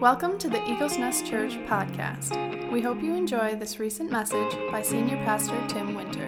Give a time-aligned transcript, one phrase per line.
[0.00, 2.72] Welcome to the Eagles Nest Church podcast.
[2.72, 6.26] We hope you enjoy this recent message by Senior Pastor Tim Winter.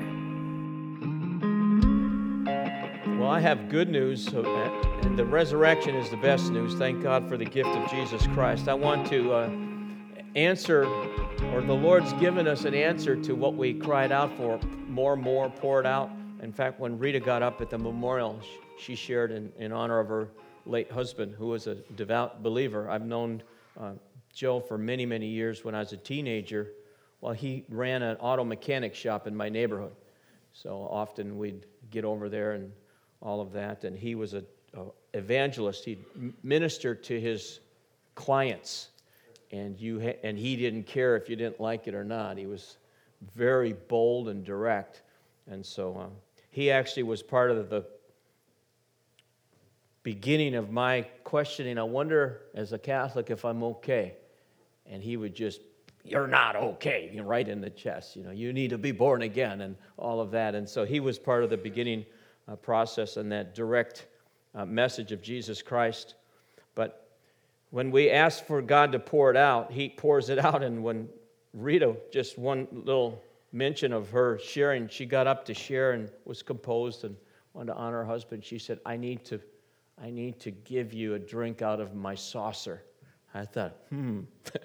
[3.19, 6.75] Well, I have good news, and the resurrection is the best news.
[6.75, 8.69] Thank God for the gift of Jesus Christ.
[8.69, 9.51] I want to uh,
[10.37, 10.85] answer,
[11.53, 15.51] or the Lord's given us an answer to what we cried out for more, more,
[15.51, 16.13] poured out.
[16.47, 18.39] In fact, when Rita got up at the memorial,
[18.79, 20.29] she shared in, in honor of her
[20.65, 22.89] late husband, who was a devout believer.
[22.89, 23.43] I've known
[23.77, 23.95] uh,
[24.33, 26.69] Joe for many, many years when I was a teenager.
[27.21, 29.91] Well, he ran an auto mechanic shop in my neighborhood.
[30.53, 32.71] So often we'd get over there and
[33.21, 33.83] all of that.
[33.83, 34.47] And he was an
[35.15, 35.85] evangelist.
[35.85, 36.05] He'd
[36.45, 37.59] minister to his
[38.15, 38.91] clients
[39.51, 42.39] and you ha- and he didn't care if you didn't like it or not.
[42.39, 42.77] He was
[43.35, 45.03] very bold and direct,
[45.49, 46.13] and so um,
[46.57, 47.85] he actually was part of the
[50.03, 51.77] beginning of my questioning.
[51.77, 54.15] I wonder, as a Catholic, if I'm okay,
[54.87, 55.61] and he would just.
[56.03, 58.17] You're not okay, you know, right in the chest.
[58.17, 60.55] You know, you need to be born again, and all of that.
[60.55, 62.07] And so he was part of the beginning
[62.49, 64.07] uh, process and that direct
[64.55, 66.15] uh, message of Jesus Christ.
[66.75, 67.11] But
[67.69, 70.63] when we ask for God to pour it out, He pours it out.
[70.63, 71.11] And when
[71.53, 73.23] Rita, just one little
[73.57, 77.17] mention of her sharing, she got up to share and was composed and
[77.55, 78.45] wanted to honor her husband.
[78.45, 79.41] She said, I need to,
[80.03, 82.83] I need to give you a drink out of my saucer.
[83.35, 84.21] I thought, hmm.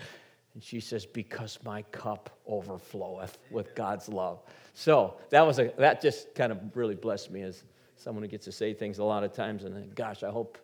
[0.53, 4.43] And she says, Because my cup overfloweth with God's love.
[4.73, 7.63] So that was a that just kind of really blessed me as
[7.95, 9.63] someone who gets to say things a lot of times.
[9.63, 10.57] And gosh, I hope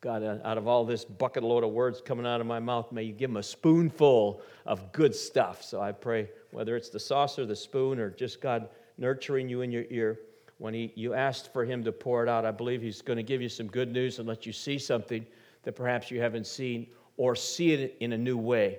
[0.00, 2.92] God, uh, out of all this bucket load of words coming out of my mouth,
[2.92, 5.62] may you give them a spoonful of good stuff.
[5.62, 9.72] So I pray, whether it's the saucer, the spoon, or just God nurturing you in
[9.72, 10.20] your ear,
[10.58, 13.22] when he, you asked for Him to pour it out, I believe He's going to
[13.24, 15.26] give you some good news and let you see something
[15.64, 18.78] that perhaps you haven't seen or see it in a new way.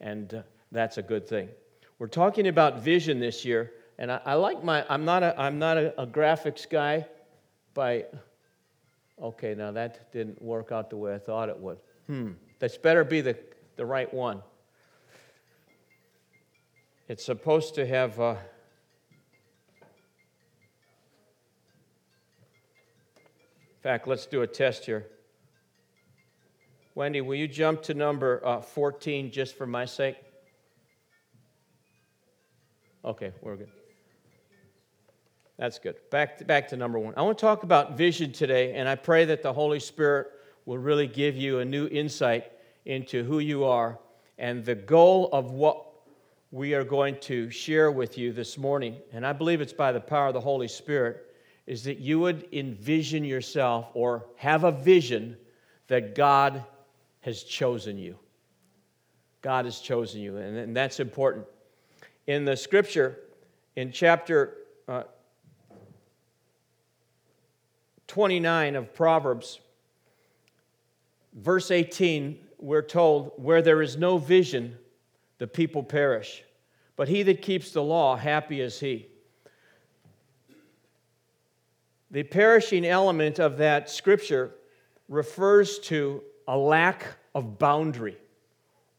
[0.00, 1.48] And uh, that's a good thing.
[1.98, 5.58] We're talking about vision this year, and I, I like my, I'm not, a, I'm
[5.58, 7.06] not a, a graphics guy
[7.72, 8.04] by
[9.20, 11.78] Okay, now that didn't work out the way I thought it would.
[12.06, 13.36] Hmm, that's better be the,
[13.76, 14.42] the right one.
[17.08, 18.20] It's supposed to have.
[18.20, 18.36] Uh,
[23.78, 25.06] in fact, let's do a test here.
[26.94, 30.16] Wendy, will you jump to number uh, 14 just for my sake?
[33.04, 33.70] Okay, we're good.
[35.58, 35.96] That's good.
[36.10, 37.14] Back to, back to number one.
[37.16, 40.28] I want to talk about vision today, and I pray that the Holy Spirit
[40.66, 42.52] will really give you a new insight
[42.84, 43.98] into who you are
[44.38, 45.84] and the goal of what
[46.52, 48.96] we are going to share with you this morning.
[49.12, 51.34] And I believe it's by the power of the Holy Spirit,
[51.66, 55.36] is that you would envision yourself or have a vision
[55.88, 56.64] that God
[57.20, 58.16] has chosen you.
[59.42, 61.46] God has chosen you, and, and that's important.
[62.28, 63.18] In the scripture,
[63.74, 64.54] in chapter
[64.86, 65.02] uh,
[68.08, 69.60] 29 of Proverbs,
[71.34, 74.76] verse 18, we're told, Where there is no vision,
[75.36, 76.42] the people perish.
[76.96, 79.06] But he that keeps the law, happy is he.
[82.10, 84.52] The perishing element of that scripture
[85.08, 87.04] refers to a lack
[87.34, 88.16] of boundary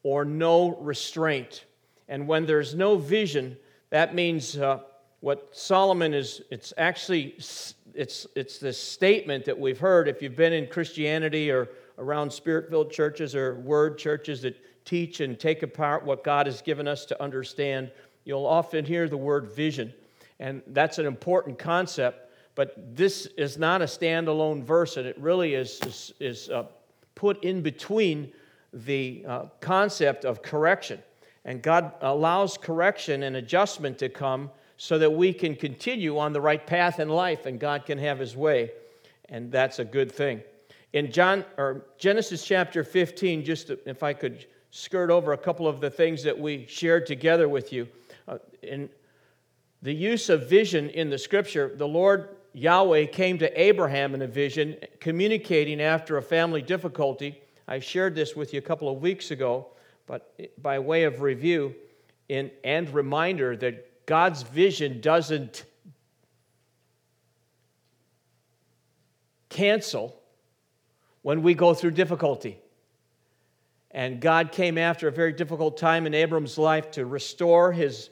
[0.03, 1.65] or no restraint.
[2.07, 3.57] And when there's no vision,
[3.89, 4.79] that means uh,
[5.21, 7.35] what Solomon is, it's actually
[7.99, 11.67] it's, it's this statement that we've heard if you've been in Christianity or
[11.97, 14.55] around spirit filled churches or word churches that
[14.85, 17.91] teach and take apart what God has given us to understand,
[18.23, 19.93] you'll often hear the word vision.
[20.39, 25.53] And that's an important concept, but this is not a standalone verse, and it really
[25.55, 26.67] is, is, is uh,
[27.15, 28.31] put in between
[28.71, 31.03] the uh, concept of correction.
[31.43, 34.51] And God allows correction and adjustment to come
[34.81, 38.17] so that we can continue on the right path in life and God can have
[38.17, 38.71] his way.
[39.27, 40.41] And that's a good thing.
[40.93, 45.81] In John or Genesis chapter 15, just if I could skirt over a couple of
[45.81, 47.89] the things that we shared together with you.
[48.25, 48.89] Uh, in
[49.81, 54.27] the use of vision in the scripture, the Lord Yahweh came to Abraham in a
[54.27, 57.41] vision, communicating after a family difficulty.
[57.67, 59.67] I shared this with you a couple of weeks ago,
[60.07, 61.75] but by way of review
[62.29, 65.65] in, and reminder that God's vision doesn't
[69.49, 70.19] cancel
[71.21, 72.57] when we go through difficulty.
[73.91, 78.09] And God came after a very difficult time in Abram's life to restore his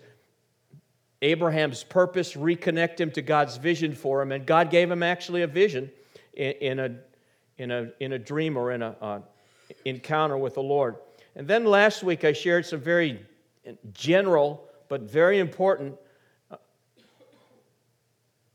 [1.23, 4.31] Abraham's purpose, reconnect him to God's vision for him.
[4.31, 5.89] And God gave him actually a vision
[6.35, 6.95] in, in a
[7.57, 9.19] in a, in a dream or in an uh,
[9.83, 10.97] encounter with the Lord.
[11.35, 13.25] And then last week I shared some very
[13.93, 15.95] general but very important
[16.51, 16.57] uh,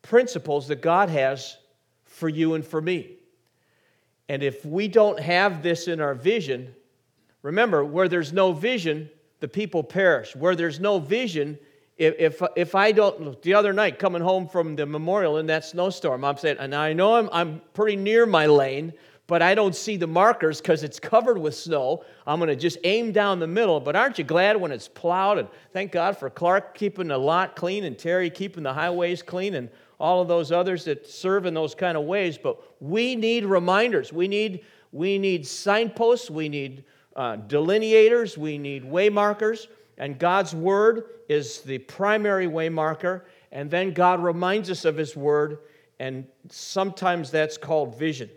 [0.02, 1.56] principles that God has
[2.04, 3.16] for you and for me.
[4.28, 6.74] And if we don't have this in our vision,
[7.42, 10.34] remember, where there's no vision, the people perish.
[10.36, 11.58] Where there's no vision,
[11.98, 15.64] if, if, if I don't, the other night coming home from the memorial in that
[15.64, 18.92] snowstorm, I'm saying, and I know I'm, I'm pretty near my lane,
[19.26, 22.04] but I don't see the markers because it's covered with snow.
[22.26, 23.78] I'm going to just aim down the middle.
[23.78, 25.38] But aren't you glad when it's plowed?
[25.38, 29.54] And thank God for Clark keeping the lot clean and Terry keeping the highways clean
[29.54, 29.70] and
[30.00, 32.36] all of those others that serve in those kind of ways.
[32.36, 34.12] But we need reminders.
[34.12, 36.28] We need, we need signposts.
[36.28, 36.84] We need
[37.14, 38.36] uh, delineators.
[38.36, 39.68] We need waymarkers.
[39.98, 43.22] And God's word is the primary waymarker.
[43.52, 45.58] And then God reminds us of his word.
[46.00, 48.28] And sometimes that's called vision.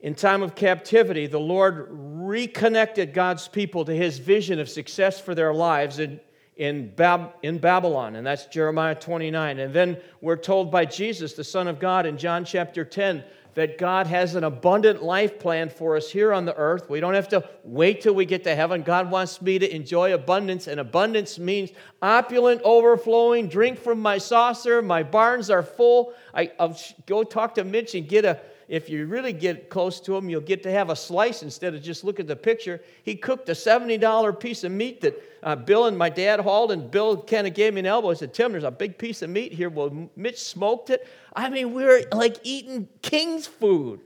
[0.00, 5.34] In time of captivity, the Lord reconnected God's people to his vision of success for
[5.34, 6.20] their lives in,
[6.56, 9.58] in, Bab, in Babylon, and that's Jeremiah 29.
[9.58, 13.78] And then we're told by Jesus, the Son of God, in John chapter 10, that
[13.78, 16.90] God has an abundant life plan for us here on the earth.
[16.90, 18.82] We don't have to wait till we get to heaven.
[18.82, 21.70] God wants me to enjoy abundance, and abundance means
[22.02, 23.48] opulent, overflowing.
[23.48, 24.82] Drink from my saucer.
[24.82, 26.12] My barns are full.
[26.34, 26.76] I, will
[27.06, 30.40] go talk to Mitch and get a if you really get close to him, you'll
[30.40, 32.80] get to have a slice instead of just look at the picture.
[33.04, 36.90] He cooked a $70 piece of meat that uh, Bill and my dad hauled, and
[36.90, 38.10] Bill kind of gave me an elbow.
[38.10, 39.70] He said, Tim, there's a big piece of meat here.
[39.70, 41.06] Well, Mitch smoked it.
[41.34, 44.00] I mean, we are like eating king's food.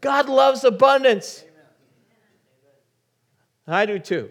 [0.00, 1.44] God loves abundance.
[3.66, 4.30] I do too.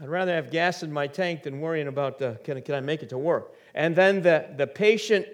[0.00, 3.02] I'd rather have gas in my tank than worrying about uh, can, can I make
[3.02, 3.54] it to work.
[3.74, 5.26] And then the, the patient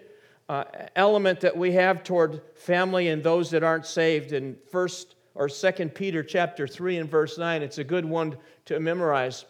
[0.48, 0.64] uh,
[0.96, 5.94] element that we have toward family and those that aren't saved in first or second
[5.94, 9.44] peter chapter 3 and verse 9 it's a good one to memorize.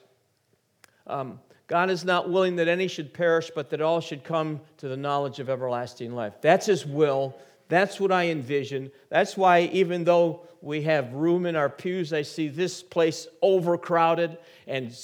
[1.07, 4.89] Um, god is not willing that any should perish but that all should come to
[4.89, 6.35] the knowledge of everlasting life.
[6.41, 7.37] That's his will.
[7.69, 8.93] That's what i envision.
[9.09, 14.39] That's why even though we have room in our pews i see this place overcrowded
[14.67, 14.95] and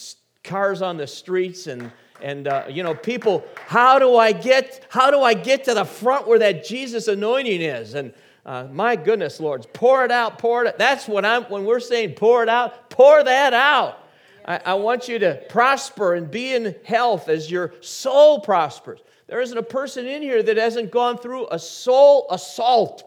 [0.44, 1.90] cars on the streets and
[2.22, 5.84] and uh, you know people how do i get how do i get to the
[5.84, 7.94] front where that jesus anointing is?
[7.94, 8.12] And
[8.46, 11.80] uh, my goodness lords pour it out pour it out that's what i'm when we're
[11.80, 14.04] saying pour it out pour that out.
[14.44, 19.00] I, I want you to prosper and be in health as your soul prospers.
[19.28, 23.04] There isn't a person in here that hasn't gone through a soul assault.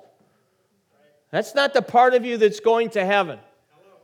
[1.32, 3.40] That's not the part of you that's going to heaven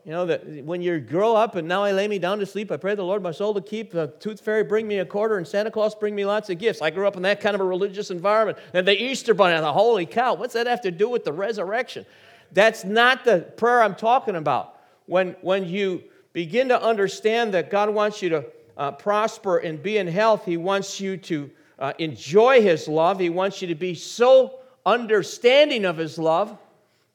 [0.07, 2.71] you know, that when you grow up and now I lay me down to sleep,
[2.71, 3.92] I pray the Lord my soul to keep.
[3.92, 6.81] The tooth fairy bring me a quarter and Santa Claus bring me lots of gifts.
[6.81, 8.57] I grew up in that kind of a religious environment.
[8.74, 11.33] And the Easter bunny, and the holy cow, what's that have to do with the
[11.33, 12.06] resurrection?
[12.54, 14.80] That's not the prayer I'm talking about.
[15.07, 18.45] When, when you begin to understand that God wants you to
[18.77, 23.30] uh, prosper and be in health, He wants you to uh, enjoy His love, He
[23.30, 26.57] wants you to be so understanding of His love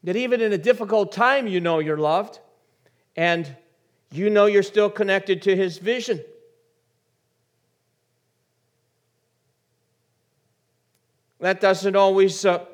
[0.04, 2.38] that even in a difficult time, you know you're loved
[3.16, 3.56] and
[4.10, 6.20] you know you're still connected to his vision.
[11.40, 12.64] That doesn't always uh,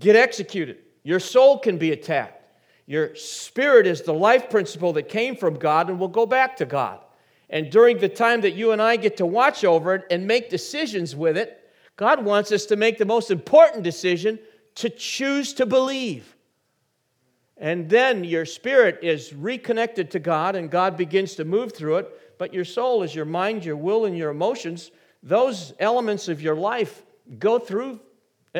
[0.00, 0.78] get executed.
[1.04, 2.42] Your soul can be attacked.
[2.86, 6.64] Your spirit is the life principle that came from God and will go back to
[6.64, 7.00] God.
[7.48, 10.50] And during the time that you and I get to watch over it and make
[10.50, 11.62] decisions with it,
[11.96, 14.38] God wants us to make the most important decision
[14.76, 16.35] to choose to believe.
[17.58, 22.38] And then your spirit is reconnected to God, and God begins to move through it.
[22.38, 24.90] But your soul is your mind, your will, and your emotions.
[25.22, 27.02] Those elements of your life
[27.38, 28.00] go through.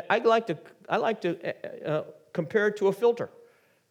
[0.09, 3.31] I like to, I like to uh, uh, compare it to a filter.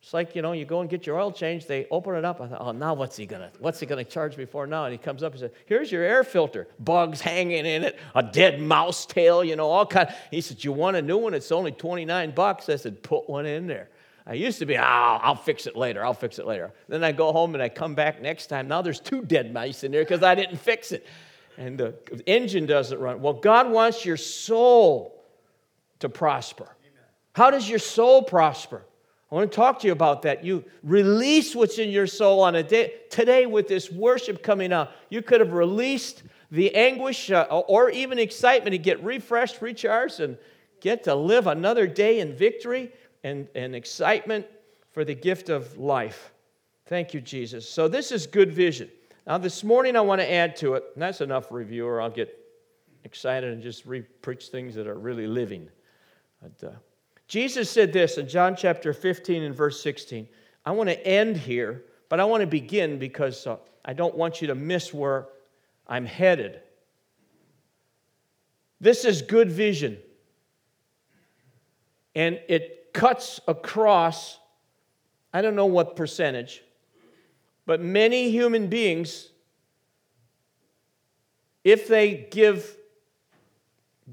[0.01, 2.39] It's like, you know, you go and get your oil changed, they open it up.
[2.39, 4.85] I thought, oh, now what's he gonna, what's he gonna charge me for now?
[4.85, 6.67] And he comes up and says, here's your air filter.
[6.79, 10.13] Bugs hanging in it, a dead mouse tail, you know, all kind.
[10.29, 11.33] He said, you want a new one?
[11.33, 12.69] It's only 29 bucks.
[12.69, 13.89] I said, put one in there.
[14.27, 16.73] I used to be, oh, I'll fix it later, I'll fix it later.
[16.87, 18.67] Then I go home and I come back next time.
[18.67, 21.05] Now there's two dead mice in there because I didn't fix it.
[21.57, 21.93] And the
[22.25, 23.21] engine doesn't run.
[23.21, 25.23] Well, God wants your soul
[25.99, 26.67] to prosper.
[27.33, 28.83] How does your soul prosper?
[29.31, 30.43] I want to talk to you about that.
[30.43, 32.93] You release what's in your soul on a day.
[33.09, 38.19] Today, with this worship coming out, you could have released the anguish uh, or even
[38.19, 40.37] excitement to get refreshed, recharged, and
[40.79, 42.91] get to live another day in victory
[43.25, 44.45] and, and excitement
[44.91, 46.31] for the gift of life.
[46.85, 47.67] Thank you, Jesus.
[47.67, 48.87] So, this is good vision.
[49.25, 52.11] Now, this morning I want to add to it, and that's enough review, or I'll
[52.11, 52.37] get
[53.03, 55.67] excited and just re- preach things that are really living.
[56.39, 56.73] But, uh,
[57.27, 60.27] Jesus said this in John chapter 15 and verse 16.
[60.63, 64.39] I want to end here, but I want to begin because uh, I don't want
[64.39, 65.29] you to miss where
[65.87, 66.61] I'm headed.
[68.79, 69.97] This is good vision.
[72.13, 74.39] And it cuts across,
[75.33, 76.63] I don't know what percentage,
[77.65, 79.29] but many human beings,
[81.65, 82.77] if they give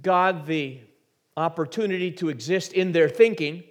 [0.02, 0.80] God the
[1.36, 3.62] opportunity to exist in their thinking,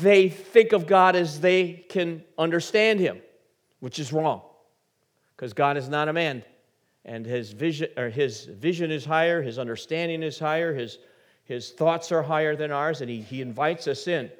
[0.00, 3.20] they think of God as they can understand Him,
[3.80, 4.40] which is wrong,
[5.36, 6.42] because God is not a man,
[7.04, 10.98] and His vision, or His vision is higher, His understanding is higher, His,
[11.46, 14.30] his thoughts are higher than ours, and he, he invites us in.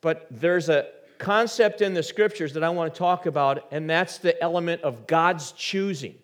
[0.00, 0.88] But there's a
[1.18, 5.06] concept in the scriptures that I want to talk about, and that's the element of
[5.06, 6.14] God's choosing.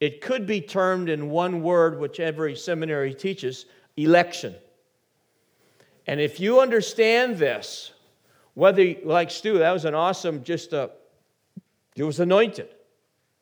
[0.00, 3.66] It could be termed in one word, which every seminary teaches
[3.96, 4.54] election.
[6.06, 7.92] And if you understand this,
[8.54, 10.90] whether, like Stu, that was an awesome, just a,
[11.96, 12.68] it was anointed.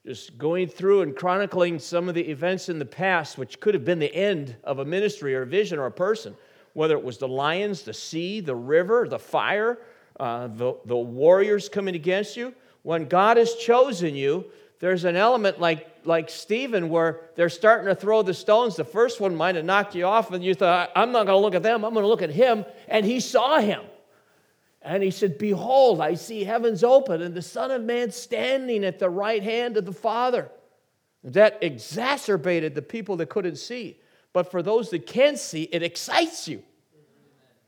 [0.09, 3.85] Just going through and chronicling some of the events in the past, which could have
[3.85, 6.35] been the end of a ministry or a vision or a person,
[6.73, 9.79] whether it was the lions, the sea, the river, the fire,
[10.19, 12.55] uh, the, the warriors coming against you.
[12.85, 14.47] When God has chosen you,
[14.79, 18.77] there's an element like, like Stephen where they're starting to throw the stones.
[18.77, 21.43] The first one might have knocked you off, and you thought, I'm not going to
[21.43, 22.65] look at them, I'm going to look at him.
[22.89, 23.83] And he saw him.
[24.83, 28.99] And he said, Behold, I see heavens open and the Son of Man standing at
[28.99, 30.51] the right hand of the Father.
[31.25, 33.99] That exacerbated the people that couldn't see.
[34.33, 36.63] But for those that can see, it excites you.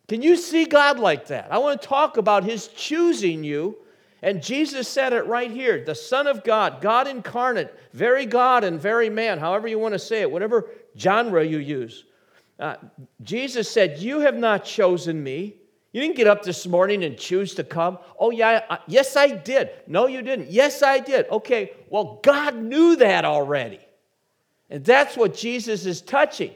[0.09, 1.53] Can you see God like that?
[1.53, 3.79] I want to talk about His choosing you.
[4.23, 8.79] And Jesus said it right here the Son of God, God incarnate, very God and
[8.79, 12.05] very man, however you want to say it, whatever genre you use.
[12.59, 12.77] Uh,
[13.23, 15.60] Jesus said, You have not chosen me.
[15.93, 17.99] You didn't get up this morning and choose to come.
[18.19, 19.71] Oh, yeah, I, yes, I did.
[19.87, 20.51] No, you didn't.
[20.51, 21.29] Yes, I did.
[21.31, 23.81] Okay, well, God knew that already.
[24.69, 26.53] And that's what Jesus is touching.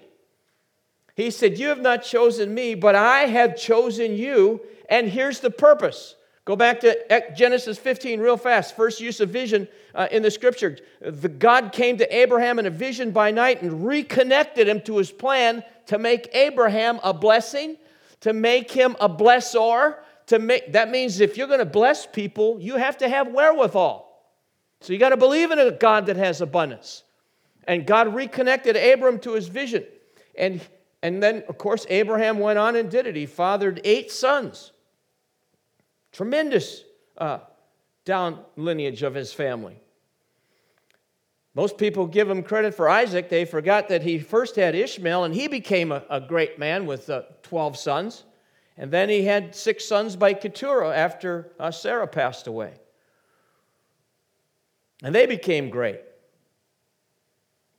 [1.17, 4.61] He said, You have not chosen me, but I have chosen you.
[4.89, 6.15] And here's the purpose.
[6.45, 8.77] Go back to Genesis 15 real fast.
[8.77, 10.77] First use of vision uh, in the scripture.
[11.01, 15.11] The God came to Abraham in a vision by night and reconnected him to his
[15.11, 17.79] plan to make Abraham a blessing,
[18.25, 19.97] to make him a blessor.
[20.29, 24.11] To make, that means if you're going to bless people, you have to have wherewithal.
[24.81, 27.03] So you got to believe in a God that has abundance.
[27.69, 29.85] And God reconnected Abram to his vision.
[30.39, 30.63] And
[31.03, 33.15] and then, of course, Abraham went on and did it.
[33.15, 34.73] He fathered eight sons.
[36.13, 36.83] Tremendous
[37.19, 37.41] uh,
[38.07, 39.79] down lineage of his family.
[41.55, 43.29] Most people give him credit for Isaac.
[43.29, 47.09] They forgot that he first had Ishmael and he became a, a great man with
[47.09, 48.25] uh, 12 sons.
[48.77, 52.75] And then he had six sons by Keturah after uh, Sarah passed away.
[55.03, 56.01] And they became great.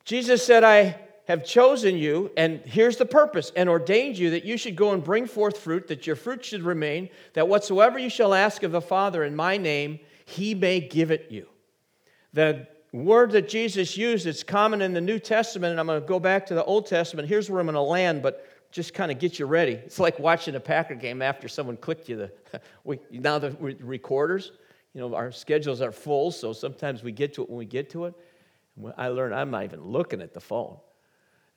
[0.06, 4.58] Jesus said, I have chosen you, and here's the purpose, and ordained you that you
[4.58, 8.34] should go and bring forth fruit, that your fruit should remain, that whatsoever you shall
[8.34, 11.48] ask of the Father in my name, he may give it you.
[12.34, 12.68] The
[13.04, 16.20] word that Jesus used, it's common in the New Testament, and I'm going to go
[16.20, 17.28] back to the Old Testament.
[17.28, 19.74] Here's where I'm going to land, but just kind of get you ready.
[19.74, 22.62] It's like watching a Packer game after someone clicked you the.
[22.84, 24.52] we, now the recorders,
[24.94, 27.90] you know, our schedules are full, so sometimes we get to it when we get
[27.92, 28.14] to it.
[28.98, 30.78] I learned I'm not even looking at the phone.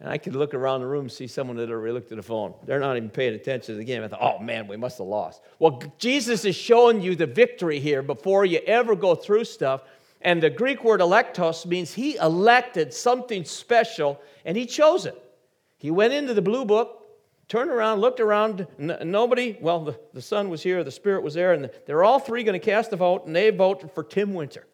[0.00, 2.54] And I could look around the room see someone that already looked at the phone.
[2.64, 4.04] They're not even paying attention to the game.
[4.04, 5.42] I thought, oh man, we must have lost.
[5.58, 9.82] Well, Jesus is showing you the victory here before you ever go through stuff.
[10.20, 15.20] And the Greek word eklektos means he elected something special and he chose it.
[15.78, 17.06] He went into the blue book,
[17.46, 21.52] turned around, looked around, nobody, well, the, the son was here, the spirit was there,
[21.52, 24.66] and they're all three going to cast a vote, and they voted for Tim Winter.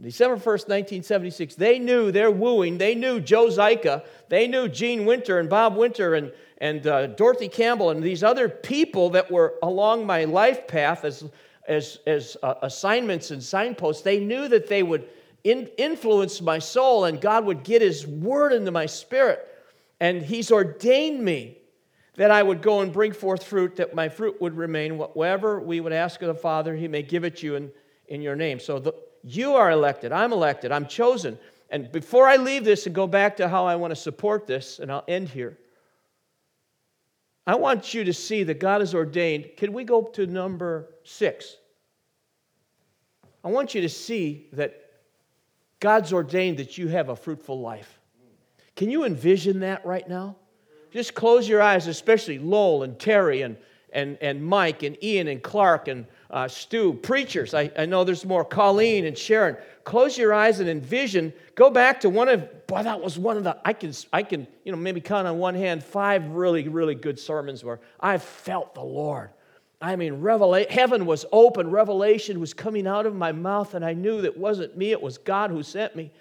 [0.00, 2.78] December 1st, 1976, they knew their wooing.
[2.78, 4.04] They knew Joe Zyka.
[4.30, 8.48] They knew Gene Winter and Bob Winter and, and uh, Dorothy Campbell and these other
[8.48, 11.24] people that were along my life path as,
[11.68, 14.02] as, as uh, assignments and signposts.
[14.02, 15.08] They knew that they would
[15.44, 19.46] in, influence my soul and God would get His word into my spirit.
[20.00, 21.58] And He's ordained me
[22.16, 24.98] that I would go and bring forth fruit, that my fruit would remain.
[24.98, 27.70] Whatever we would ask of the Father, He may give it you in,
[28.08, 28.60] in your name.
[28.60, 30.12] So the, you are elected.
[30.12, 30.72] I'm elected.
[30.72, 31.38] I'm chosen.
[31.70, 34.80] And before I leave this and go back to how I want to support this,
[34.80, 35.56] and I'll end here,
[37.46, 39.50] I want you to see that God has ordained.
[39.56, 41.56] Can we go to number six?
[43.42, 44.74] I want you to see that
[45.80, 47.98] God's ordained that you have a fruitful life.
[48.76, 50.36] Can you envision that right now?
[50.92, 53.56] Just close your eyes, especially Lowell and Terry and,
[53.92, 57.54] and, and Mike and Ian and Clark and uh, Stu, preachers.
[57.54, 58.44] I, I know there's more.
[58.44, 59.56] Colleen and Sharon.
[59.84, 61.32] Close your eyes and envision.
[61.54, 64.46] Go back to one of, boy, that was one of the, I can, I can,
[64.64, 68.74] you know, maybe count on one hand five really, really good sermons where I felt
[68.74, 69.30] the Lord.
[69.82, 73.94] I mean, revela- heaven was open, revelation was coming out of my mouth, and I
[73.94, 76.12] knew that wasn't me, it was God who sent me.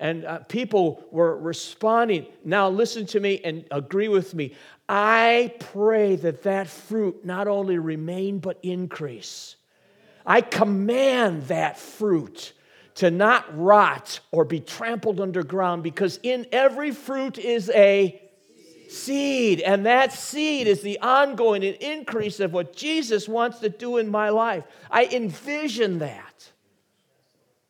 [0.00, 2.26] And uh, people were responding.
[2.44, 4.54] Now, listen to me and agree with me.
[4.88, 9.56] I pray that that fruit not only remain, but increase.
[10.26, 12.54] I command that fruit
[12.96, 18.20] to not rot or be trampled underground because in every fruit is a
[18.88, 19.60] seed.
[19.60, 24.10] And that seed is the ongoing and increase of what Jesus wants to do in
[24.10, 24.64] my life.
[24.90, 26.50] I envision that.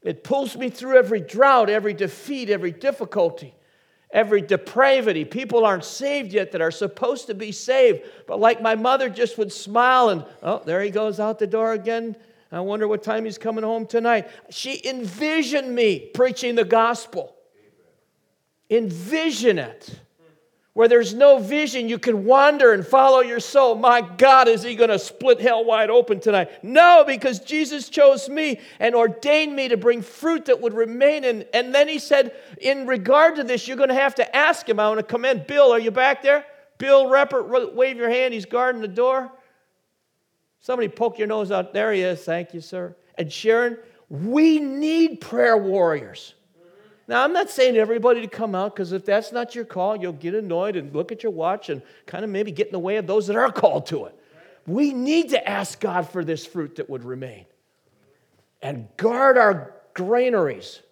[0.03, 3.55] It pulls me through every drought, every defeat, every difficulty,
[4.11, 5.25] every depravity.
[5.25, 8.03] People aren't saved yet that are supposed to be saved.
[8.27, 11.73] But like my mother just would smile and, oh, there he goes out the door
[11.73, 12.17] again.
[12.51, 14.29] I wonder what time he's coming home tonight.
[14.51, 17.37] She envisioned me preaching the gospel.
[18.69, 20.01] Envision it.
[20.81, 23.75] Where there's no vision, you can wander and follow your soul.
[23.75, 26.65] My God, is he going to split hell wide open tonight?
[26.65, 31.25] No, because Jesus chose me and ordained me to bring fruit that would remain.
[31.25, 34.67] And, and then he said, in regard to this, you're going to have to ask
[34.67, 34.81] him.
[34.81, 35.71] I want to commend Bill.
[35.71, 36.47] Are you back there?
[36.79, 38.33] Bill Reppert, wave your hand.
[38.33, 39.31] He's guarding the door.
[40.61, 41.75] Somebody poke your nose out.
[41.75, 42.23] There he is.
[42.25, 42.97] Thank you, sir.
[43.19, 43.77] And Sharon,
[44.09, 46.33] we need prayer warriors.
[47.11, 50.13] Now, I'm not saying everybody to come out because if that's not your call, you'll
[50.13, 52.99] get annoyed and look at your watch and kind of maybe get in the way
[52.99, 54.15] of those that are called to it.
[54.65, 57.47] We need to ask God for this fruit that would remain
[58.63, 60.83] and guard our granaries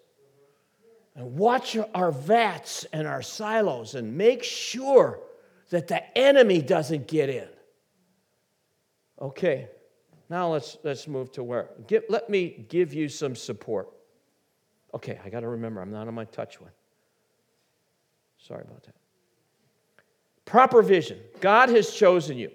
[1.15, 5.21] and watch our vats and our silos and make sure
[5.69, 7.47] that the enemy doesn't get in.
[9.21, 9.69] Okay,
[10.29, 11.69] now let's, let's move to where.
[11.87, 13.87] Get, let me give you some support.
[14.93, 16.71] Okay, I got to remember, I'm not on my touch one.
[18.37, 18.95] Sorry about that.
[20.45, 21.19] Proper vision.
[21.41, 22.51] God has chosen you.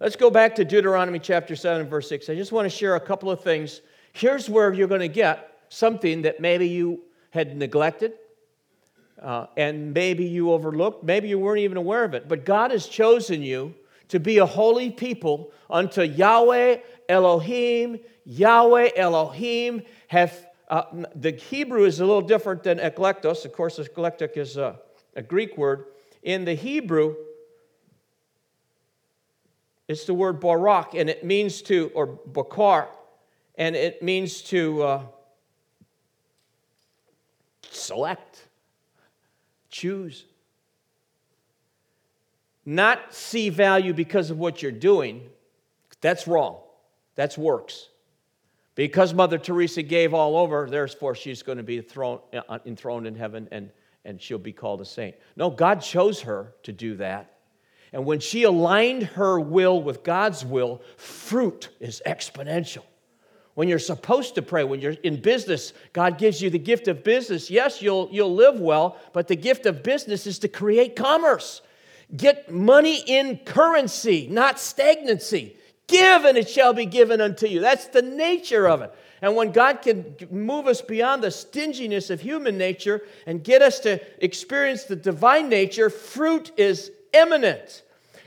[0.00, 2.28] Let's go back to Deuteronomy chapter 7, verse 6.
[2.28, 3.80] I just want to share a couple of things.
[4.12, 8.12] Here's where you're going to get something that maybe you had neglected
[9.20, 12.28] uh, and maybe you overlooked, maybe you weren't even aware of it.
[12.28, 13.74] But God has chosen you
[14.08, 17.98] to be a holy people unto Yahweh Elohim.
[18.24, 23.44] Yahweh Elohim have uh, the Hebrew is a little different than eklektos.
[23.44, 24.78] Of course, eklektic is a,
[25.16, 25.86] a Greek word.
[26.22, 27.16] In the Hebrew,
[29.86, 32.88] it's the word barak, and it means to, or bakar,
[33.56, 35.02] and it means to uh,
[37.70, 38.46] select,
[39.70, 40.26] choose.
[42.66, 45.22] Not see value because of what you're doing.
[46.02, 46.58] That's wrong.
[47.14, 47.88] That's works.
[48.78, 53.48] Because Mother Teresa gave all over, therefore she's going to be uh, enthroned in heaven
[53.50, 53.72] and,
[54.04, 55.16] and she'll be called a saint.
[55.34, 57.38] No, God chose her to do that.
[57.92, 62.84] And when she aligned her will with God's will, fruit is exponential.
[63.54, 67.02] When you're supposed to pray, when you're in business, God gives you the gift of
[67.02, 67.50] business.
[67.50, 71.62] Yes, you'll, you'll live well, but the gift of business is to create commerce.
[72.16, 75.57] Get money in currency, not stagnancy.
[75.88, 77.60] Give and it shall be given unto you.
[77.60, 78.94] That's the nature of it.
[79.20, 83.80] And when God can move us beyond the stinginess of human nature and get us
[83.80, 87.82] to experience the divine nature, fruit is imminent.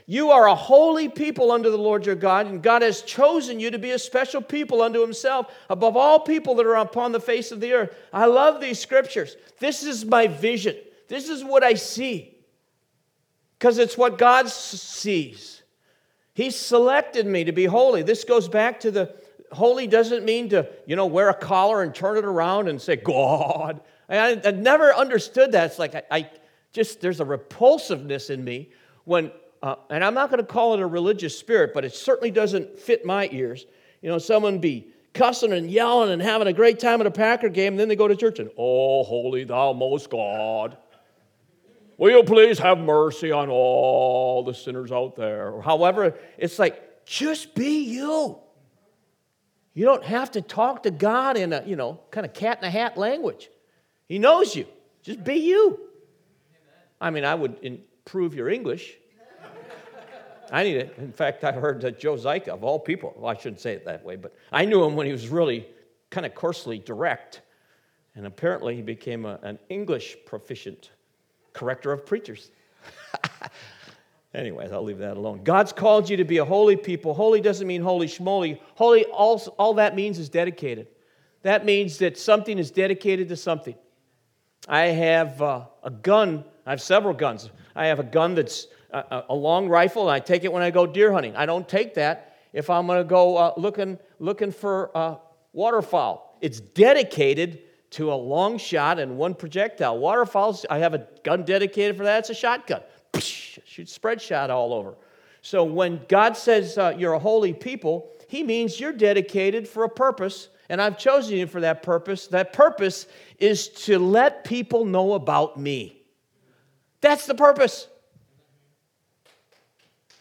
[0.06, 3.70] You are a holy people unto the Lord your God, and God has chosen you
[3.70, 7.52] to be a special people unto himself above all people that are upon the face
[7.52, 7.94] of the earth.
[8.12, 9.36] I love these scriptures.
[9.60, 10.76] This is my vision.
[11.08, 12.36] This is what I see.
[13.58, 15.61] Because it's what God sees.
[16.34, 18.02] He selected me to be holy.
[18.02, 19.14] This goes back to the
[19.52, 22.96] holy doesn't mean to, you know, wear a collar and turn it around and say,
[22.96, 23.80] God.
[24.08, 25.66] I, I never understood that.
[25.66, 26.30] It's like I, I,
[26.72, 28.70] just, there's a repulsiveness in me
[29.04, 29.30] when,
[29.62, 32.78] uh, and I'm not going to call it a religious spirit, but it certainly doesn't
[32.78, 33.66] fit my ears.
[34.00, 37.50] You know, someone be cussing and yelling and having a great time at a Packer
[37.50, 40.78] game, and then they go to church and, oh, holy thou most God.
[42.02, 45.52] Will you please have mercy on all the sinners out there?
[45.52, 48.40] Or however, it's like, just be you.
[49.72, 52.64] You don't have to talk to God in a, you know, kind of cat in
[52.64, 53.50] a hat language.
[54.08, 54.66] He knows you.
[55.04, 55.78] Just be you.
[57.00, 58.96] I mean, I would improve your English.
[60.50, 60.96] I need it.
[60.98, 63.84] In fact, I heard that Joe Zyka, of all people, well, I shouldn't say it
[63.84, 65.68] that way, but I knew him when he was really
[66.10, 67.42] kind of coarsely direct.
[68.16, 70.90] And apparently, he became a, an English proficient
[71.52, 72.50] corrector of preachers.
[74.34, 75.44] Anyways, I'll leave that alone.
[75.44, 77.12] God's called you to be a holy people.
[77.12, 78.58] Holy doesn't mean holy schmoly.
[78.76, 80.88] Holy, all, all that means is dedicated.
[81.42, 83.74] That means that something is dedicated to something.
[84.68, 86.44] I have uh, a gun.
[86.64, 87.50] I have several guns.
[87.74, 90.70] I have a gun that's a, a, long rifle, and I take it when I
[90.70, 91.34] go deer hunting.
[91.36, 95.16] I don't take that if I'm going to go uh, looking, looking for uh,
[95.52, 96.38] waterfowl.
[96.40, 97.60] It's dedicated
[97.92, 99.98] to a long shot and one projectile.
[99.98, 102.20] Waterfowls, I have a gun dedicated for that.
[102.20, 102.82] It's a shotgun.
[103.18, 104.94] Shoot spread shot all over.
[105.42, 109.88] So when God says uh, you're a holy people, he means you're dedicated for a
[109.88, 112.28] purpose, and I've chosen you for that purpose.
[112.28, 113.06] That purpose
[113.38, 116.02] is to let people know about me.
[117.02, 117.88] That's the purpose.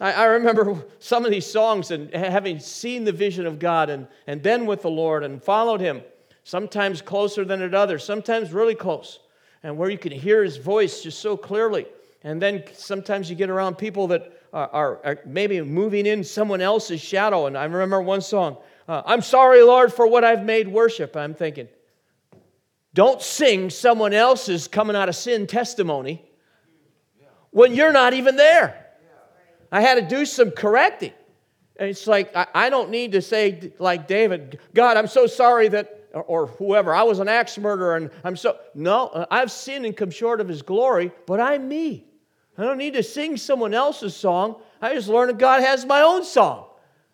[0.01, 4.07] I, I remember some of these songs and having seen the vision of God and,
[4.27, 6.01] and been with the Lord and followed Him,
[6.43, 9.19] sometimes closer than at others, sometimes really close,
[9.63, 11.85] and where you can hear His voice just so clearly.
[12.23, 16.61] And then sometimes you get around people that are, are, are maybe moving in someone
[16.61, 17.47] else's shadow.
[17.47, 21.15] And I remember one song, uh, I'm sorry, Lord, for what I've made worship.
[21.15, 21.67] I'm thinking,
[22.93, 26.23] don't sing someone else's coming out of sin testimony
[27.51, 28.87] when you're not even there.
[29.71, 31.13] I had to do some correcting.
[31.77, 35.69] And it's like, I, I don't need to say, like David, God, I'm so sorry
[35.69, 38.57] that or, whoever, I was an axe murderer and I'm so.
[38.75, 42.05] No, I've sinned and come short of his glory, but I'm me.
[42.57, 44.61] I don't need to sing someone else's song.
[44.81, 46.65] I just learned that God has my own song.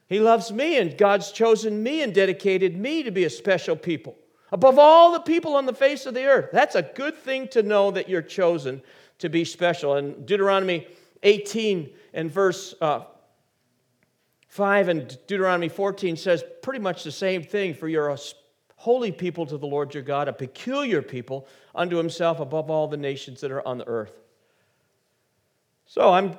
[0.07, 4.17] He loves me, and God's chosen me and dedicated me to be a special people.
[4.51, 6.49] Above all the people on the face of the earth.
[6.53, 8.81] That's a good thing to know that you're chosen
[9.19, 9.95] to be special.
[9.95, 10.87] And Deuteronomy
[11.23, 13.01] 18 and verse uh,
[14.47, 18.17] 5 and Deuteronomy 14 says pretty much the same thing for you're a
[18.77, 22.95] holy people to the Lord your God, a peculiar people unto himself above all the
[22.95, 24.13] nations that are on the earth.
[25.87, 26.37] So I'm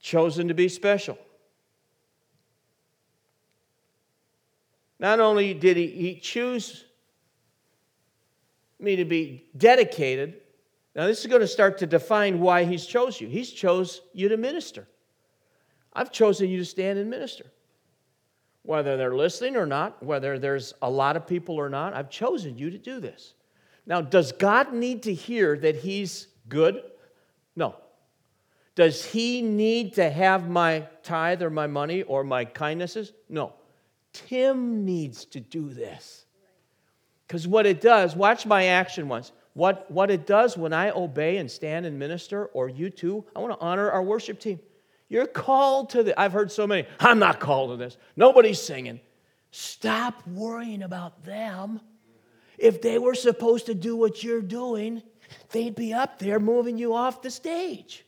[0.00, 1.18] chosen to be special.
[4.98, 6.84] Not only did he, he choose
[8.80, 10.40] me to be dedicated,
[10.96, 13.28] now this is going to start to define why he's chose you.
[13.28, 14.88] He's chose you to minister.
[15.92, 17.44] I've chosen you to stand and minister.
[18.68, 22.58] Whether they're listening or not, whether there's a lot of people or not, I've chosen
[22.58, 23.32] you to do this.
[23.86, 26.82] Now, does God need to hear that he's good?
[27.56, 27.76] No.
[28.74, 33.14] Does he need to have my tithe or my money or my kindnesses?
[33.30, 33.54] No.
[34.12, 36.26] Tim needs to do this.
[37.26, 39.32] Because what it does, watch my action once.
[39.54, 43.38] What, what it does when I obey and stand and minister, or you too, I
[43.38, 44.60] want to honor our worship team.
[45.08, 46.20] You're called to the.
[46.20, 47.96] I've heard so many, I'm not called to this.
[48.16, 49.00] Nobody's singing.
[49.50, 51.80] Stop worrying about them.
[52.58, 55.02] If they were supposed to do what you're doing,
[55.52, 58.04] they'd be up there moving you off the stage.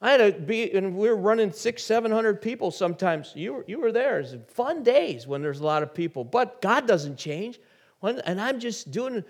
[0.00, 3.32] I had to be, and we were running six, seven hundred people sometimes.
[3.36, 4.18] You were, you were there.
[4.18, 7.60] It's fun days when there's a lot of people, but God doesn't change.
[8.02, 9.22] And I'm just doing,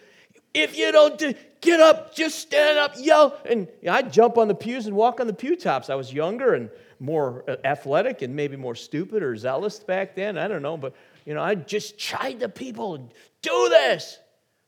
[0.55, 3.39] if you don't do, get up, just stand up, yell.
[3.45, 5.91] And I'd jump on the pews and walk on the pew tops.
[5.91, 10.39] I was younger and more athletic and maybe more stupid or zealous back then.
[10.39, 13.11] I don't know, but you know, I just chide the people and
[13.41, 14.19] do this.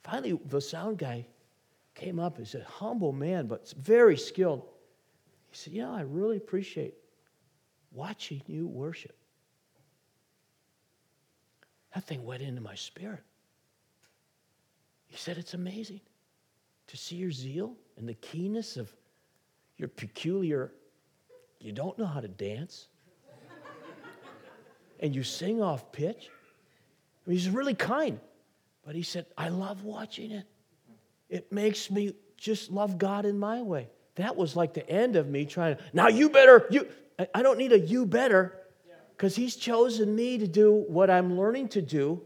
[0.02, 1.26] Finally, the sound guy
[1.94, 2.38] came up.
[2.38, 4.62] He's a humble man, but very skilled.
[5.50, 6.94] He said, You know, I really appreciate
[7.92, 9.16] watching you worship.
[11.94, 13.20] That thing went into my spirit.
[15.14, 16.00] He said, It's amazing
[16.88, 18.92] to see your zeal and the keenness of
[19.76, 20.72] your peculiar,
[21.60, 22.88] you don't know how to dance,
[24.98, 26.30] and you sing off pitch.
[27.24, 28.18] I mean, he's really kind,
[28.84, 30.46] but he said, I love watching it.
[31.28, 35.28] It makes me just love God in my way that was like the end of
[35.28, 36.88] me trying to, now you better, you,
[37.32, 38.58] I don't need a you better
[39.16, 42.20] because he's chosen me to do what I'm learning to do.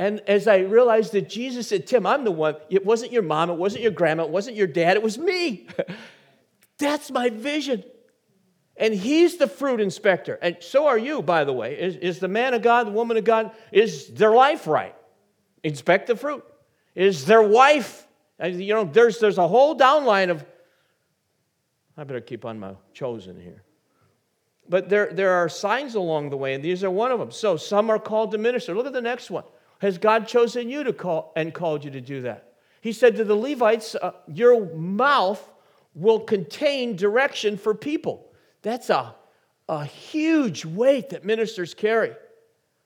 [0.00, 3.50] And as I realized that Jesus said, Tim, I'm the one, it wasn't your mom,
[3.50, 5.66] it wasn't your grandma, it wasn't your dad, it was me.
[6.78, 7.84] That's my vision.
[8.78, 10.38] And he's the fruit inspector.
[10.40, 11.78] And so are you, by the way.
[11.78, 14.94] Is, is the man of God, the woman of God, is their life right?
[15.64, 16.46] Inspect the fruit.
[16.94, 18.06] Is their wife,
[18.42, 20.46] uh, you know, there's, there's a whole downline of
[21.98, 23.64] I better keep on my chosen here.
[24.66, 27.32] But there, there are signs along the way, and these are one of them.
[27.32, 28.74] So some are called to minister.
[28.74, 29.44] Look at the next one.
[29.80, 32.54] Has God chosen you to call and called you to do that?
[32.80, 35.42] He said to the Levites, uh, Your mouth
[35.94, 38.30] will contain direction for people.
[38.62, 39.14] That's a,
[39.68, 42.12] a huge weight that ministers carry.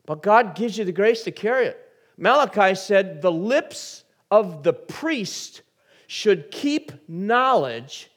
[0.07, 1.81] But God gives you the grace to carry it.
[2.17, 5.63] Malachi said, The lips of the priest
[6.07, 8.11] should keep knowledge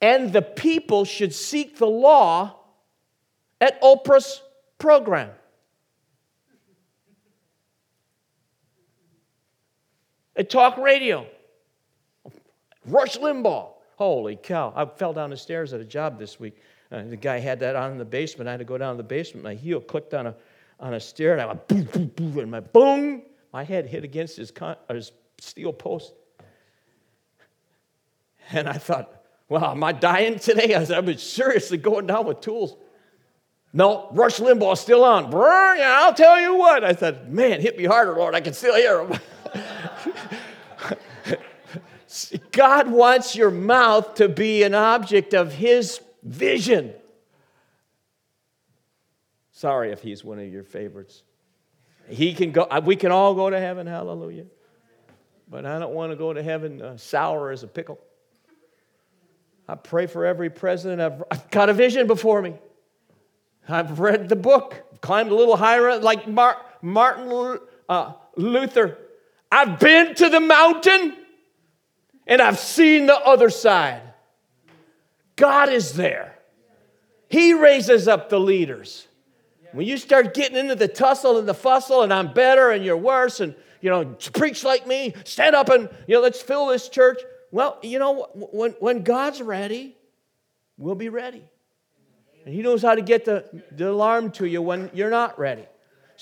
[0.00, 2.56] and the people should seek the law
[3.60, 4.42] at Oprah's
[4.78, 5.30] program.
[10.40, 11.26] At talk radio.
[12.86, 13.74] Rush Limbaugh.
[13.96, 14.72] Holy cow.
[14.74, 16.56] I fell down the stairs at a job this week.
[16.90, 18.48] Uh, the guy had that on in the basement.
[18.48, 19.44] I had to go down to the basement.
[19.44, 20.34] My heel clicked on a,
[20.80, 23.20] on a stair, and I went boom, boom, boom, and my boom,
[23.52, 26.14] my head hit against his, con- his steel post.
[28.50, 30.74] And I thought, well, am I dying today?
[30.74, 32.76] I I've been seriously going down with tools.
[33.74, 35.28] No, Rush Limbaugh's still on.
[35.28, 36.82] Brr, yeah, I'll tell you what.
[36.82, 38.34] I said, man, hit me harder, Lord.
[38.34, 39.20] I can still hear him.
[42.52, 46.92] God wants your mouth to be an object of His vision.
[49.60, 51.22] Sorry if he's one of your favorites.
[52.08, 54.46] He can go, we can all go to heaven, hallelujah.
[55.50, 58.00] But I don't want to go to heaven uh, sour as a pickle.
[59.68, 61.02] I pray for every president.
[61.02, 62.54] I've, I've, got a vision before me.
[63.68, 68.96] I've read the book, climbed a little higher, like Mar, Martin uh, Luther.
[69.52, 71.16] I've been to the mountain
[72.30, 74.02] and I've seen the other side.
[75.34, 76.38] God is there.
[77.28, 79.06] He raises up the leaders.
[79.72, 82.96] When you start getting into the tussle and the fussle, and I'm better and you're
[82.96, 86.88] worse, and you know, preach like me, stand up and you know, let's fill this
[86.88, 87.20] church.
[87.50, 89.96] Well, you know, when, when God's ready,
[90.76, 91.42] we'll be ready.
[92.44, 95.66] And He knows how to get the, the alarm to you when you're not ready.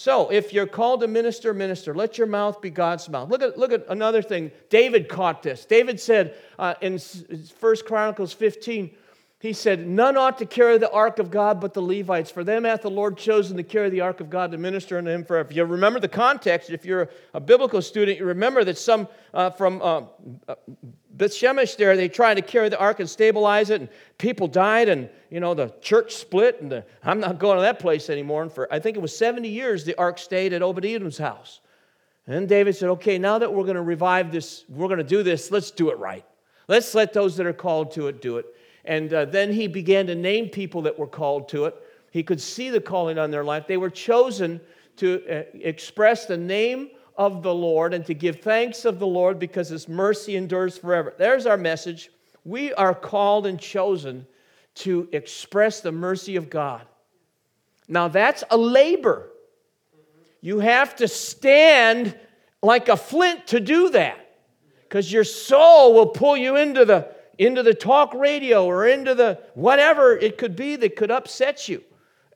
[0.01, 1.93] So, if you're called to minister, minister.
[1.93, 3.31] Let your mouth be God's mouth.
[3.31, 4.53] Look at, look at another thing.
[4.71, 5.65] David caught this.
[5.65, 8.93] David said uh, in First Chronicles 15,
[9.41, 12.31] he said, None ought to carry the ark of God but the Levites.
[12.31, 15.11] For them hath the Lord chosen to carry the ark of God to minister unto
[15.11, 15.53] him forever.
[15.53, 19.83] You remember the context, if you're a biblical student, you remember that some uh, from
[19.83, 20.03] uh
[21.19, 24.89] Beth Shemesh there, they tried to carry the ark and stabilize it, and people died,
[24.89, 28.43] and you know the church split, and the, I'm not going to that place anymore.
[28.43, 31.61] And for I think it was 70 years, the ark stayed at Obed Edom's house.
[32.29, 35.25] And David said, Okay, now that we're going to revive this, we're going to do
[35.25, 36.25] this, let's do it right.
[36.69, 38.47] Let's let those that are called to it do it.
[38.85, 41.75] And uh, then he began to name people that were called to it.
[42.11, 43.67] He could see the calling on their life.
[43.67, 44.61] They were chosen
[44.97, 49.41] to uh, express the name of the Lord and to give thanks of the Lord
[49.41, 51.13] because his mercy endures forever.
[51.19, 52.11] There's our message.
[52.45, 54.27] We are called and chosen
[54.77, 56.87] to express the mercy of God.
[57.89, 59.31] Now, that's a labor.
[60.41, 62.17] You have to stand
[62.63, 64.37] like a flint to do that
[64.83, 69.39] because your soul will pull you into the into the talk radio or into the
[69.55, 71.83] whatever it could be that could upset you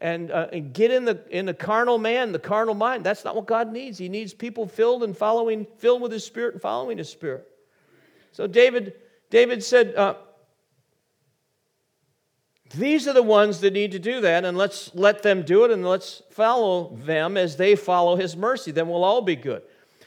[0.03, 3.05] and, uh, and get in the, in the carnal man, the carnal mind.
[3.05, 3.97] That's not what God needs.
[3.97, 7.47] He needs people filled and following, filled with His Spirit and following His Spirit.
[8.33, 8.95] So David,
[9.31, 10.17] David said, uh,
[12.75, 15.71] these are the ones that need to do that, and let's let them do it,
[15.71, 18.73] and let's follow them as they follow His mercy.
[18.73, 19.63] Then we'll all be good.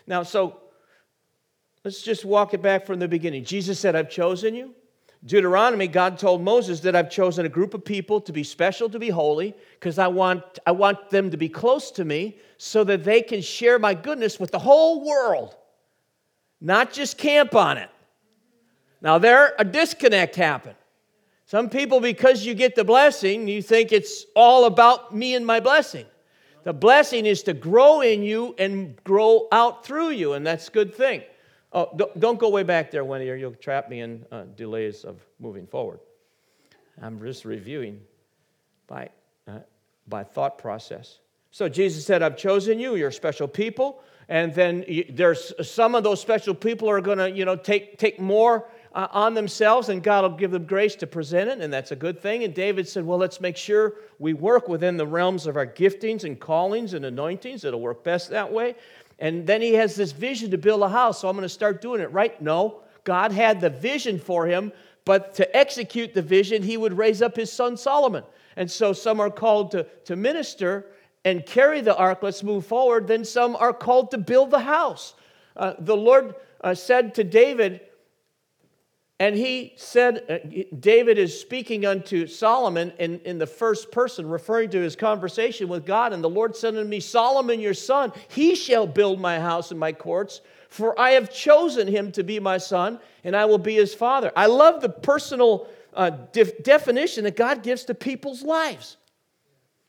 [0.08, 0.60] Now, so
[1.86, 3.46] let's just walk it back from the beginning.
[3.46, 4.76] Jesus said, I've chosen you.
[5.26, 9.00] Deuteronomy, God told Moses that I've chosen a group of people to be special, to
[9.00, 13.04] be holy, because I want, I want them to be close to me so that
[13.04, 15.56] they can share my goodness with the whole world,
[16.62, 17.90] not just camp on it.
[19.02, 20.76] Now, there, a disconnect happened.
[21.48, 25.60] Some people, because you get the blessing, you think it's all about me and my
[25.60, 26.06] blessing.
[26.64, 30.72] The blessing is to grow in you and grow out through you, and that's a
[30.72, 31.24] good thing.
[31.76, 35.20] Oh, don't go way back there, Wendy, or you'll trap me in uh, delays of
[35.42, 36.00] moving forward.
[37.02, 38.00] I'm just reviewing
[38.88, 39.10] by,
[39.46, 39.60] uh,
[40.08, 41.20] by thought process.
[41.52, 44.02] So Jesus said, I've chosen you, you're special people.
[44.30, 48.22] And then there's some of those special people are going to, you know, take, take
[48.22, 51.92] more uh, on themselves, and God will give them grace to present it, and that's
[51.92, 52.46] a good thing.
[52.46, 56.24] And David said, Well, let's make sure we work within the realms of our giftings
[56.24, 57.66] and callings and anointings.
[57.66, 58.76] It'll work best that way.
[59.20, 61.82] And then he has this vision to build a house, so I'm going to start
[61.82, 62.40] doing it, right?
[62.42, 62.82] No.
[63.04, 64.74] God had the vision for him,
[65.06, 68.24] but to execute the vision, he would raise up his son Solomon.
[68.56, 70.88] And so some are called to, to minister
[71.24, 73.08] and carry the ark, let's move forward.
[73.08, 75.16] Then some are called to build the house.
[75.56, 77.82] Uh, the Lord uh, said to David,
[79.20, 84.72] and he said, uh, David is speaking unto Solomon in, in the first person, referring
[84.72, 86.12] to his conversation with God.
[86.12, 89.80] And the Lord said unto me, Solomon, your son, he shall build my house and
[89.80, 93.76] my courts, for I have chosen him to be my son, and I will be
[93.76, 94.34] his father.
[94.36, 98.98] I love the personal uh, def- definition that God gives to people's lives.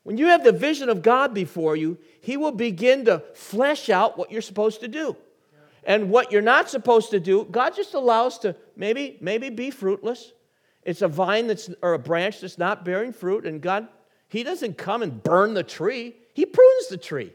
[0.03, 4.17] When you have the vision of God before you, he will begin to flesh out
[4.17, 5.17] what you're supposed to do
[5.83, 10.33] and what you're not supposed to do, God just allows to maybe, maybe be fruitless.
[10.83, 13.87] it's a vine that's, or a branch that's not bearing fruit, and God,
[14.27, 17.33] He doesn't come and burn the tree, He prunes the tree.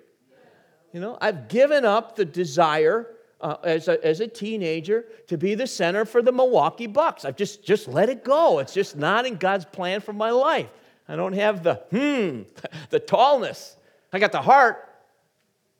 [0.92, 3.08] You know, I've given up the desire
[3.40, 7.24] uh, as, a, as a teenager to be the center for the Milwaukee Bucks.
[7.24, 8.58] I've just, just let it go.
[8.58, 10.68] It's just not in God's plan for my life.
[11.08, 12.42] I don't have the, hmm,
[12.90, 13.76] the tallness.
[14.12, 14.88] I got the heart.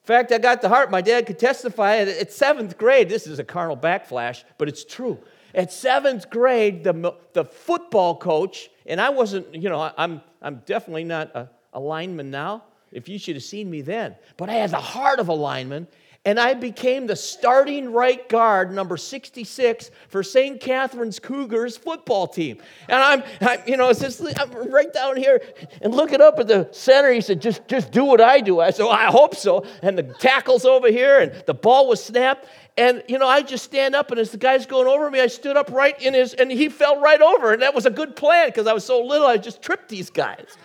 [0.03, 0.91] Fact, I got the heart.
[0.91, 3.09] My dad could testify at seventh grade.
[3.09, 5.19] This is a carnal backflash, but it's true.
[5.55, 11.05] At seventh grade, the, the football coach, and I wasn't, you know, I'm, I'm definitely
[11.05, 14.17] not a, a lineman now, if you should have seen me then.
[14.37, 15.87] But I had the heart of a lineman,
[16.25, 20.61] and I became the starting right guard, number 66, for St.
[20.61, 22.59] Catherine's Cougars football team.
[22.89, 25.43] And I'm, I'm you know, it's just, I'm right down here
[25.81, 27.11] and looking up at the center.
[27.13, 28.61] He said, just, just do what I do.
[28.61, 29.67] I said, well, I hope so.
[29.83, 32.47] And the tackle's over here, and the ball was snapped.
[32.77, 35.27] And, you know, I just stand up, and as the guy's going over me, I
[35.27, 37.53] stood up right in his, and he fell right over.
[37.53, 40.09] And that was a good plan because I was so little, I just tripped these
[40.09, 40.57] guys.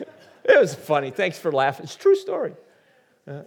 [0.44, 1.12] it was funny.
[1.12, 1.84] Thanks for laughing.
[1.84, 2.54] It's true story.
[3.24, 3.42] Uh,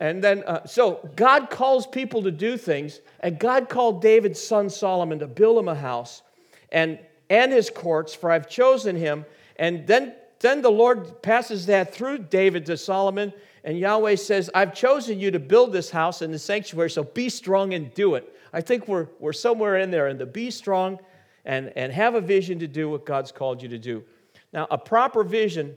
[0.00, 4.70] and then, uh, so God calls people to do things, and God called David's son
[4.70, 6.22] Solomon to build him a house
[6.70, 9.24] and, and his courts, for I've chosen him.
[9.56, 13.32] And then, then the Lord passes that through David to Solomon,
[13.64, 17.28] and Yahweh says, I've chosen you to build this house in the sanctuary, so be
[17.28, 18.32] strong and do it.
[18.52, 21.00] I think we're, we're somewhere in there, and to be strong
[21.44, 24.04] and, and have a vision to do what God's called you to do.
[24.52, 25.76] Now, a proper vision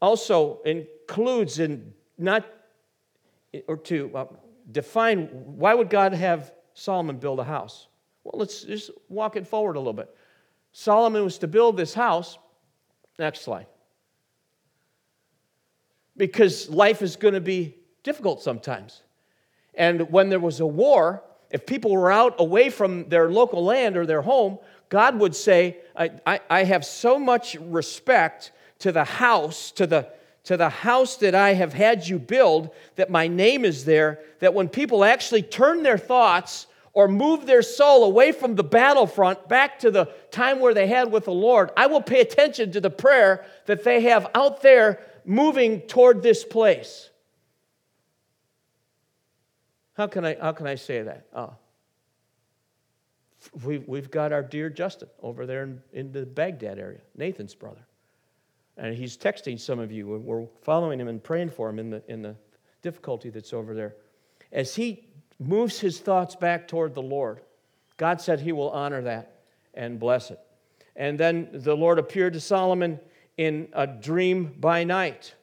[0.00, 2.46] also includes in not
[3.66, 4.26] or to uh,
[4.70, 7.88] define why would God have Solomon build a house?
[8.24, 10.14] Well, let's just walk it forward a little bit.
[10.72, 12.38] Solomon was to build this house.
[13.18, 13.66] Next slide.
[16.16, 19.02] Because life is going to be difficult sometimes.
[19.74, 23.96] And when there was a war, if people were out away from their local land
[23.96, 24.58] or their home,
[24.88, 30.08] God would say, I, I, I have so much respect to the house, to the,
[30.44, 34.54] to the house that I have had you build, that my name is there, that
[34.54, 39.78] when people actually turn their thoughts or move their soul away from the battlefront back
[39.80, 42.90] to the time where they had with the Lord, I will pay attention to the
[42.90, 47.10] prayer that they have out there moving toward this place.
[49.94, 51.26] How can I, how can I say that?
[51.34, 51.54] Oh.
[53.64, 57.86] We've, we've got our dear Justin over there in, in the Baghdad area, Nathan's brother.
[58.80, 60.14] And he's texting some of you.
[60.14, 62.34] and We're following him and praying for him in the, in the
[62.80, 63.94] difficulty that's over there.
[64.52, 65.06] As he
[65.38, 67.40] moves his thoughts back toward the Lord,
[67.98, 69.42] God said he will honor that
[69.74, 70.40] and bless it.
[70.96, 72.98] And then the Lord appeared to Solomon
[73.36, 75.34] in a dream by night.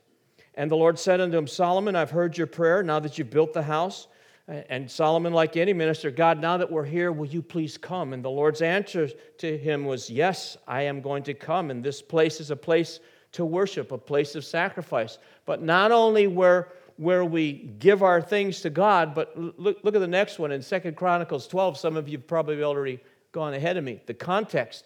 [0.55, 3.53] And the Lord said unto him, Solomon, I've heard your prayer now that you've built
[3.53, 4.07] the house.
[4.47, 8.13] And Solomon, like any minister, God, now that we're here, will you please come?
[8.13, 11.69] And the Lord's answer to him was, Yes, I am going to come.
[11.69, 12.99] And this place is a place
[13.33, 15.17] to worship, a place of sacrifice.
[15.45, 20.01] But not only where, where we give our things to God, but look, look at
[20.01, 21.77] the next one in Second Chronicles 12.
[21.77, 22.99] Some of you probably already
[23.31, 24.01] gone ahead of me.
[24.05, 24.85] The context.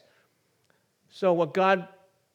[1.10, 1.88] So, what God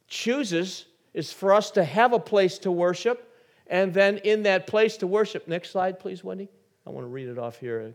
[0.08, 3.32] chooses is for us to have a place to worship,
[3.66, 5.48] and then in that place to worship.
[5.48, 6.48] Next slide, please, Wendy.
[6.86, 7.94] I want to read it off here.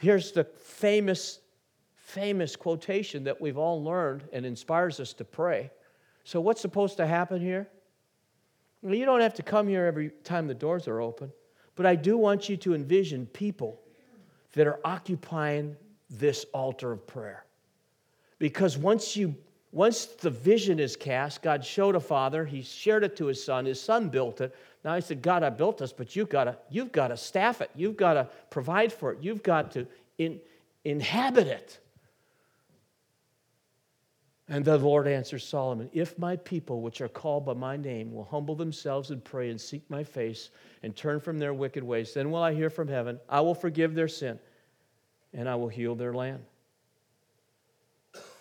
[0.00, 1.40] Here's the famous,
[1.94, 5.70] famous quotation that we've all learned and inspires us to pray.
[6.24, 7.68] So, what's supposed to happen here?
[8.82, 11.32] Well, you don't have to come here every time the doors are open,
[11.76, 13.80] but I do want you to envision people
[14.54, 15.76] that are occupying
[16.10, 17.44] this altar of prayer.
[18.38, 19.34] Because once you
[19.72, 23.64] once the vision is cast, God showed a father, he shared it to his son,
[23.64, 24.54] his son built it.
[24.84, 27.62] Now he said, God, I built this, but you've got to, you've got to staff
[27.62, 29.86] it, you've got to provide for it, you've got to
[30.18, 30.38] in,
[30.84, 31.78] inhabit it.
[34.52, 38.26] And the Lord answers Solomon, If my people, which are called by my name, will
[38.26, 40.50] humble themselves and pray and seek my face
[40.82, 43.94] and turn from their wicked ways, then will I hear from heaven, I will forgive
[43.94, 44.38] their sin,
[45.32, 46.42] and I will heal their land.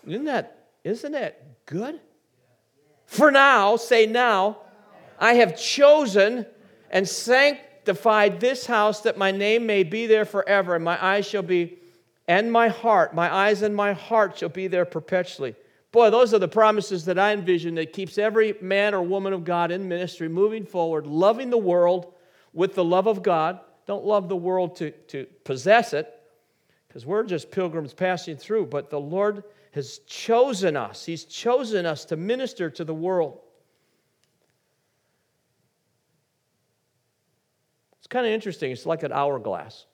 [0.05, 2.01] Isn't that, isn't that good?
[3.05, 4.57] For now, say now,
[5.18, 6.45] I have chosen
[6.89, 11.41] and sanctified this house that my name may be there forever, and my eyes shall
[11.41, 11.80] be,
[12.28, 15.55] and my heart, my eyes and my heart shall be there perpetually.
[15.92, 19.44] Boy, those are the promises that I envision that keeps every man or woman of
[19.44, 22.14] God in ministry moving forward, loving the world
[22.54, 23.60] with the love of God.
[23.88, 26.08] Don't love the world to, to possess it,
[26.88, 28.68] because we're just pilgrims passing through.
[28.68, 33.39] But the Lord has chosen us, He's chosen us to minister to the world.
[38.00, 38.72] It's kind of interesting.
[38.72, 39.86] It's like an hourglass.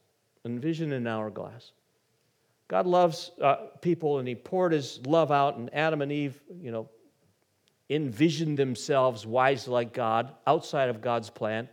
[0.46, 1.72] Envision an hourglass.
[2.68, 6.72] God loves uh, people and he poured his love out, and Adam and Eve, you
[6.72, 6.90] know,
[7.90, 11.70] envisioned themselves wise like God outside of God's plan.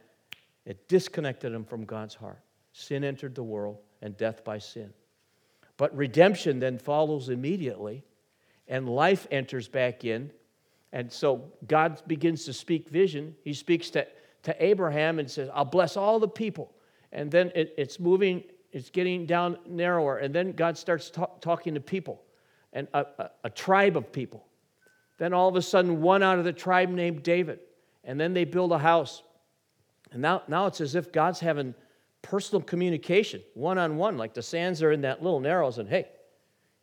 [0.65, 2.41] It disconnected them from God's heart.
[2.73, 4.93] Sin entered the world and death by sin.
[5.77, 8.05] But redemption then follows immediately,
[8.69, 10.31] and life enters back in.
[10.93, 13.35] And so God begins to speak vision.
[13.43, 14.07] He speaks to,
[14.45, 16.73] to Abraham and says, I'll bless all the people.
[17.11, 18.45] And then it, it's moving
[18.75, 20.19] it's getting down narrower.
[20.19, 21.11] And then God starts
[21.41, 22.21] talking to people
[22.73, 24.45] and a, a, a tribe of people.
[25.17, 27.61] Then all of a sudden, one out of the tribe named David.
[28.03, 29.23] And then they build a house.
[30.11, 31.73] And now, now it's as if God's having
[32.21, 36.09] personal communication, one on one, like the sands are in that little narrows, and hey,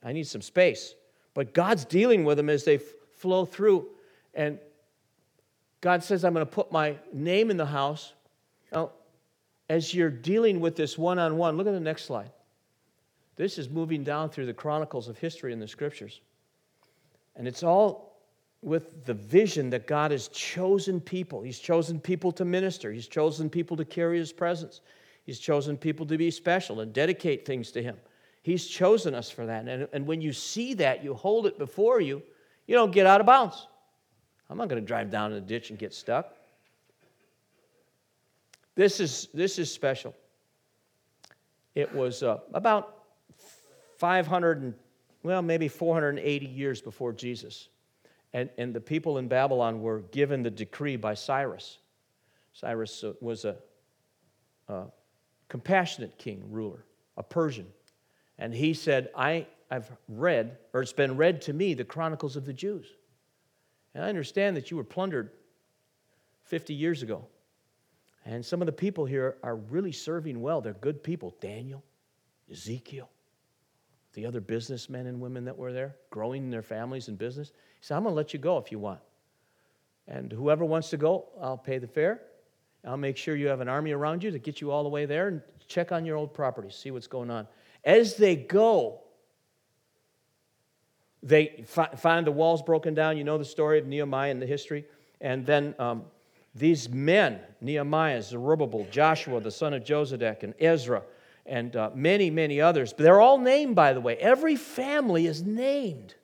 [0.03, 0.95] I need some space.
[1.33, 2.83] But God's dealing with them as they f-
[3.17, 3.87] flow through.
[4.33, 4.59] And
[5.81, 8.13] God says, I'm going to put my name in the house.
[8.71, 8.91] Now,
[9.71, 12.29] as you're dealing with this one on one, look at the next slide.
[13.37, 16.19] This is moving down through the chronicles of history in the scriptures.
[17.37, 18.19] And it's all
[18.61, 21.41] with the vision that God has chosen people.
[21.41, 24.81] He's chosen people to minister, He's chosen people to carry His presence,
[25.23, 27.95] He's chosen people to be special and dedicate things to Him.
[28.41, 29.69] He's chosen us for that.
[29.69, 32.21] And, and when you see that, you hold it before you,
[32.67, 33.67] you don't get out of bounds.
[34.49, 36.35] I'm not going to drive down in the ditch and get stuck.
[38.75, 40.15] This is, this is special.
[41.75, 43.03] It was uh, about
[43.97, 44.73] 500, and,
[45.23, 47.69] well, maybe 480 years before Jesus.
[48.33, 51.79] And, and the people in Babylon were given the decree by Cyrus.
[52.53, 53.55] Cyrus uh, was a,
[54.67, 54.85] a
[55.49, 56.85] compassionate king, ruler,
[57.17, 57.67] a Persian.
[58.37, 62.45] And he said, I, I've read, or it's been read to me, the Chronicles of
[62.45, 62.87] the Jews.
[63.93, 65.31] And I understand that you were plundered
[66.45, 67.25] 50 years ago.
[68.25, 70.61] And some of the people here are really serving well.
[70.61, 71.35] They're good people.
[71.41, 71.83] Daniel,
[72.51, 73.09] Ezekiel,
[74.13, 77.49] the other businessmen and women that were there, growing their families and business.
[77.49, 78.99] He said, I'm going to let you go if you want.
[80.07, 82.21] And whoever wants to go, I'll pay the fare.
[82.85, 85.05] I'll make sure you have an army around you to get you all the way
[85.05, 87.47] there and check on your old properties, see what's going on.
[87.83, 89.01] As they go,
[91.23, 91.63] they
[91.97, 93.17] find the walls broken down.
[93.17, 94.85] You know the story of Nehemiah and the history.
[95.19, 96.05] And then um,
[96.53, 101.03] these men, Nehemiah, Zerubbabel, Joshua, the son of Josedek, and Ezra,
[101.45, 102.93] and uh, many, many others.
[102.97, 104.17] They're all named, by the way.
[104.17, 106.15] Every family is named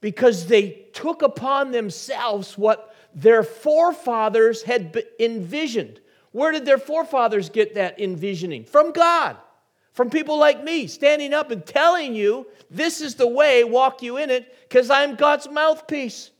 [0.00, 6.00] because they took upon themselves what their forefathers had envisioned.
[6.32, 8.64] Where did their forefathers get that envisioning?
[8.64, 9.36] From God.
[9.92, 14.16] From people like me standing up and telling you, this is the way, walk you
[14.16, 16.30] in it, because I'm God's mouthpiece.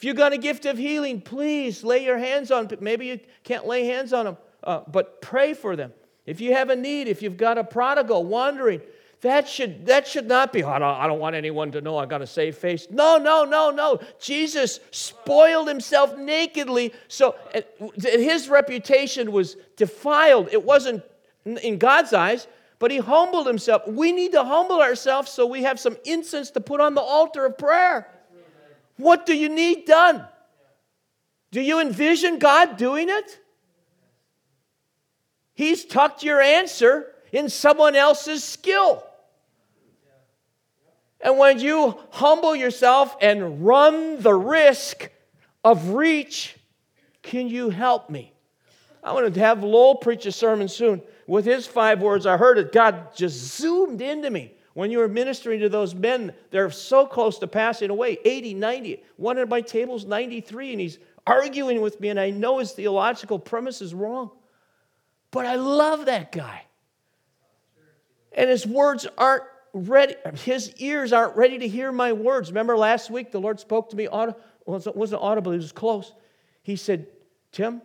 [0.00, 2.70] If you got a gift of healing, please lay your hands on.
[2.80, 5.92] Maybe you can't lay hands on them, uh, but pray for them.
[6.24, 8.80] If you have a need, if you've got a prodigal wandering,
[9.20, 12.06] that should, that should not be, I, don't, I don't want anyone to know I
[12.06, 12.86] got a saved face.
[12.88, 14.00] No, no, no, no.
[14.18, 17.34] Jesus spoiled himself nakedly, so
[17.98, 20.48] his reputation was defiled.
[20.50, 21.02] It wasn't
[21.44, 22.48] in God's eyes,
[22.78, 23.86] but he humbled himself.
[23.86, 27.44] We need to humble ourselves so we have some incense to put on the altar
[27.44, 28.08] of prayer.
[29.00, 30.26] What do you need done?
[31.50, 33.40] Do you envision God doing it?
[35.54, 39.04] He's tucked your answer in someone else's skill.
[41.20, 45.10] And when you humble yourself and run the risk
[45.64, 46.56] of reach,
[47.22, 48.32] can you help me?
[49.02, 51.02] I want to have Lowell preach a sermon soon.
[51.26, 52.72] With his five words, I heard it.
[52.72, 54.52] God just zoomed into me.
[54.74, 59.02] When you are ministering to those men, they're so close to passing away 80, 90.
[59.16, 63.38] One of my tables, 93, and he's arguing with me, and I know his theological
[63.38, 64.30] premise is wrong.
[65.32, 66.64] But I love that guy.
[68.32, 69.42] And his words aren't
[69.72, 72.50] ready, his ears aren't ready to hear my words.
[72.50, 76.12] Remember last week, the Lord spoke to me, well, it wasn't audible, it was close.
[76.62, 77.06] He said,
[77.50, 77.82] Tim,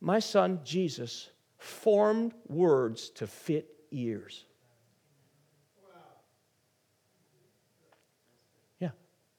[0.00, 4.44] my son Jesus formed words to fit ears.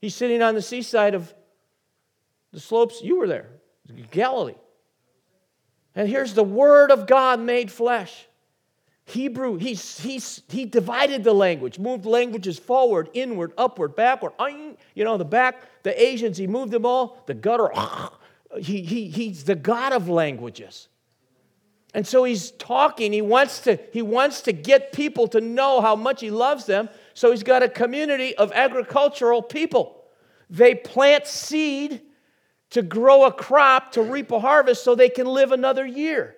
[0.03, 1.33] He's sitting on the seaside of
[2.51, 3.01] the slopes.
[3.01, 3.47] You were there,
[4.11, 4.57] Galilee.
[5.95, 8.27] And here's the Word of God made flesh.
[9.05, 14.33] Hebrew, he's, he's, he divided the language, moved languages forward, inward, upward, backward.
[14.93, 17.23] You know, the back, the Asians, he moved them all.
[17.25, 17.71] The gutter,
[18.59, 20.89] he, he, he's the God of languages.
[21.93, 23.13] And so he's talking.
[23.13, 26.89] He wants, to, he wants to get people to know how much he loves them.
[27.13, 30.03] So he's got a community of agricultural people.
[30.49, 32.01] They plant seed
[32.71, 36.35] to grow a crop to reap a harvest so they can live another year.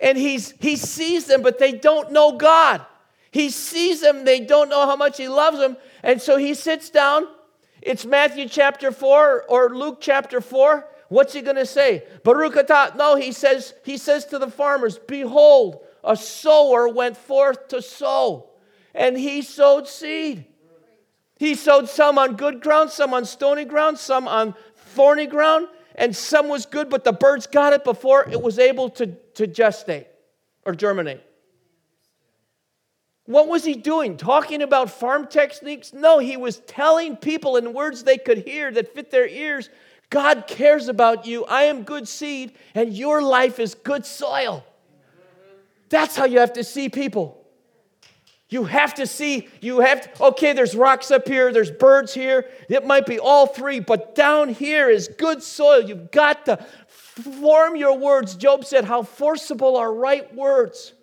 [0.00, 2.84] And he's, he sees them, but they don't know God.
[3.30, 5.76] He sees them, they don't know how much he loves them.
[6.02, 7.28] And so he sits down.
[7.80, 10.88] It's Matthew chapter 4 or Luke chapter 4.
[11.08, 12.04] What's he going to say?
[12.22, 12.68] Baruch.
[12.96, 18.50] No, he says, he says to the farmers, Behold, a sower went forth to sow,
[18.94, 20.44] and he sowed seed.
[21.38, 26.14] He sowed some on good ground, some on stony ground, some on thorny ground, and
[26.14, 30.06] some was good, but the birds got it before it was able to, to gestate
[30.66, 31.22] or germinate.
[33.24, 34.16] What was he doing?
[34.16, 35.92] Talking about farm techniques?
[35.92, 39.68] No, he was telling people in words they could hear that fit their ears
[40.10, 41.44] God cares about you.
[41.44, 44.64] I am good seed, and your life is good soil.
[45.90, 47.34] That's how you have to see people.
[48.50, 52.48] You have to see, you have to, okay, there's rocks up here, there's birds here.
[52.70, 55.82] It might be all three, but down here is good soil.
[55.82, 58.36] You've got to form your words.
[58.36, 60.94] Job said, How forcible are right words.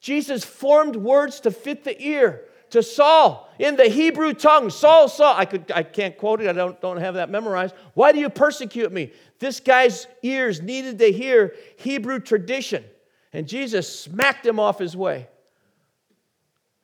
[0.00, 2.42] Jesus formed words to fit the ear
[2.74, 4.68] to Saul in the Hebrew tongue.
[4.68, 7.74] Saul, Saul, I, could, I can't quote it, I don't, don't have that memorized.
[7.94, 9.12] Why do you persecute me?
[9.38, 12.84] This guy's ears needed to hear Hebrew tradition.
[13.32, 15.28] And Jesus smacked him off his way.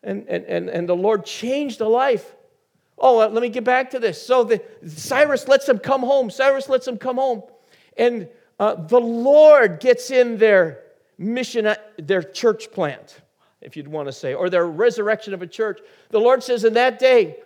[0.02, 2.36] And, and, and, and the Lord changed the life.
[2.96, 4.24] Oh, let me get back to this.
[4.24, 6.30] So the, Cyrus lets him come home.
[6.30, 7.42] Cyrus lets him come home.
[7.96, 8.28] And
[8.58, 10.82] uh, the Lord gets in their
[11.18, 13.19] mission, uh, their church plant,
[13.60, 15.80] if you'd want to say, or their resurrection of a church.
[16.10, 17.36] The Lord says, In that day,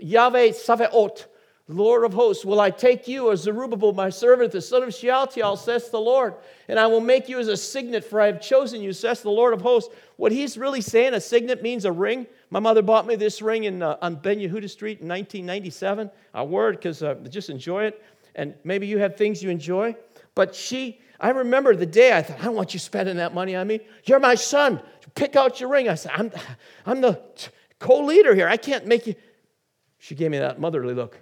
[0.00, 1.26] Yahweh Sabaoth,
[1.66, 5.56] Lord of hosts, will I take you as Zerubbabel, my servant, the son of Shealtiel,
[5.56, 6.34] says the Lord,
[6.68, 9.30] and I will make you as a signet, for I have chosen you, says the
[9.30, 9.94] Lord of hosts.
[10.16, 12.26] What he's really saying, a signet means a ring.
[12.50, 16.10] My mother bought me this ring in, uh, on Ben Yehuda Street in 1997.
[16.34, 18.02] I wore it because uh, just enjoy it.
[18.34, 19.96] And maybe you have things you enjoy.
[20.34, 23.54] But she, I remember the day I thought, I don't want you spending that money
[23.54, 23.80] on me.
[24.04, 24.80] You're my son.
[25.14, 25.88] Pick out your ring.
[25.88, 26.32] I said, I'm,
[26.86, 27.22] I'm the
[27.78, 28.48] co leader here.
[28.48, 29.14] I can't make you.
[29.98, 31.20] She gave me that motherly look.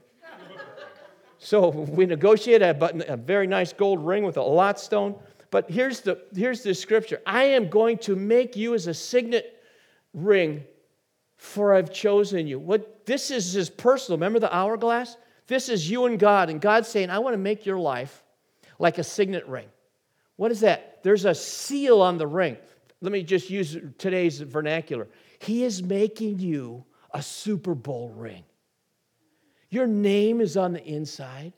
[1.39, 5.17] So we negotiated a, button, a very nice gold ring with a lot stone.
[5.51, 9.61] But here's the, here's the scripture I am going to make you as a signet
[10.15, 10.65] ring,
[11.37, 12.61] for I've chosen you.
[12.61, 14.19] What this is is personal.
[14.19, 15.17] Remember the hourglass?
[15.49, 18.23] This is you and God, and God's saying, I want to make your life
[18.83, 19.69] like a signet ring.
[20.37, 21.05] What is that?
[21.05, 22.57] There's a seal on the ring.
[23.01, 25.07] Let me just use today's vernacular.
[25.39, 28.43] He is making you a Super Bowl ring.
[29.71, 31.53] Your name is on the inside.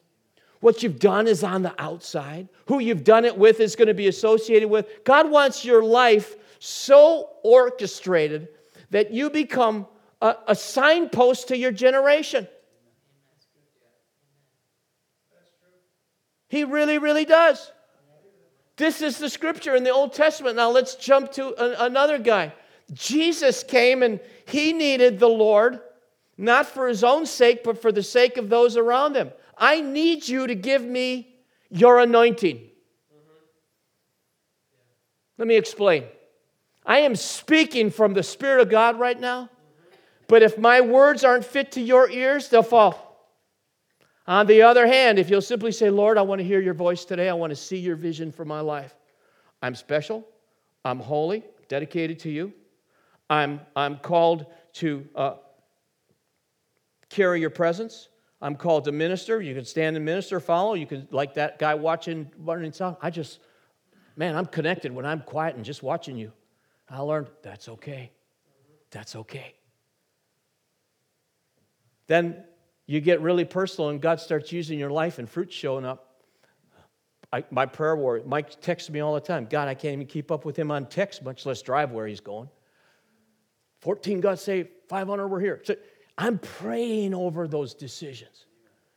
[0.60, 2.48] What you've done is on the outside.
[2.66, 4.86] Who you've done it with is going to be associated with.
[5.04, 8.48] God wants your life so orchestrated
[8.90, 9.86] that you become
[10.20, 12.46] a, a signpost to your generation.
[16.54, 17.72] He really, really does.
[18.76, 20.54] This is the scripture in the Old Testament.
[20.54, 22.52] Now let's jump to another guy.
[22.92, 25.80] Jesus came and he needed the Lord
[26.38, 29.32] not for his own sake, but for the sake of those around him.
[29.58, 31.34] I need you to give me
[31.70, 32.60] your anointing.
[35.38, 36.04] Let me explain.
[36.86, 39.50] I am speaking from the Spirit of God right now,
[40.28, 43.03] but if my words aren't fit to your ears, they'll fall.
[44.26, 47.04] On the other hand, if you'll simply say, Lord, I want to hear your voice
[47.04, 48.94] today, I want to see your vision for my life.
[49.60, 50.26] I'm special,
[50.84, 52.52] I'm holy, dedicated to you.
[53.28, 55.34] I'm, I'm called to uh,
[57.08, 58.08] carry your presence.
[58.40, 59.40] I'm called to minister.
[59.40, 60.74] You can stand and minister, follow.
[60.74, 62.96] You can, like that guy watching running sound.
[63.00, 63.40] I just,
[64.16, 66.32] man, I'm connected when I'm quiet and just watching you.
[66.88, 68.10] I learned that's okay.
[68.90, 69.54] That's okay.
[72.06, 72.44] Then
[72.86, 76.10] you get really personal and God starts using your life and fruit showing up.
[77.32, 79.46] I, my prayer warrior, Mike texts me all the time.
[79.50, 82.20] God, I can't even keep up with him on text, much less drive where he's
[82.20, 82.48] going.
[83.80, 85.60] 14 got saved, 500 were here.
[85.64, 85.74] So
[86.16, 88.46] I'm praying over those decisions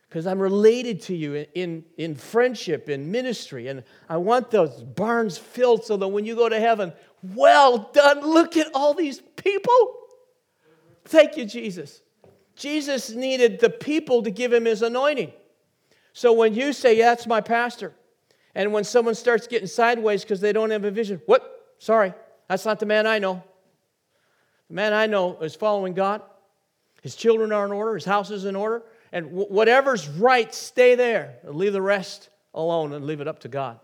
[0.07, 4.83] because I'm related to you in, in, in, friendship, in ministry, and I want those
[4.83, 8.21] barns filled so that when you go to heaven, well done.
[8.21, 9.95] Look at all these people.
[11.05, 12.01] Thank you, Jesus.
[12.57, 15.31] Jesus needed the people to give him his anointing.
[16.11, 17.93] So when you say, yeah, that's my pastor,
[18.55, 21.75] and when someone starts getting sideways because they don't have a vision, what?
[21.77, 22.13] Sorry,
[22.47, 23.43] that's not the man I know.
[24.69, 26.23] The man I know is following God.
[27.03, 28.81] His children are in order, his house is in order,
[29.11, 31.35] and whatever's right, stay there.
[31.43, 33.79] Leave the rest alone and leave it up to God.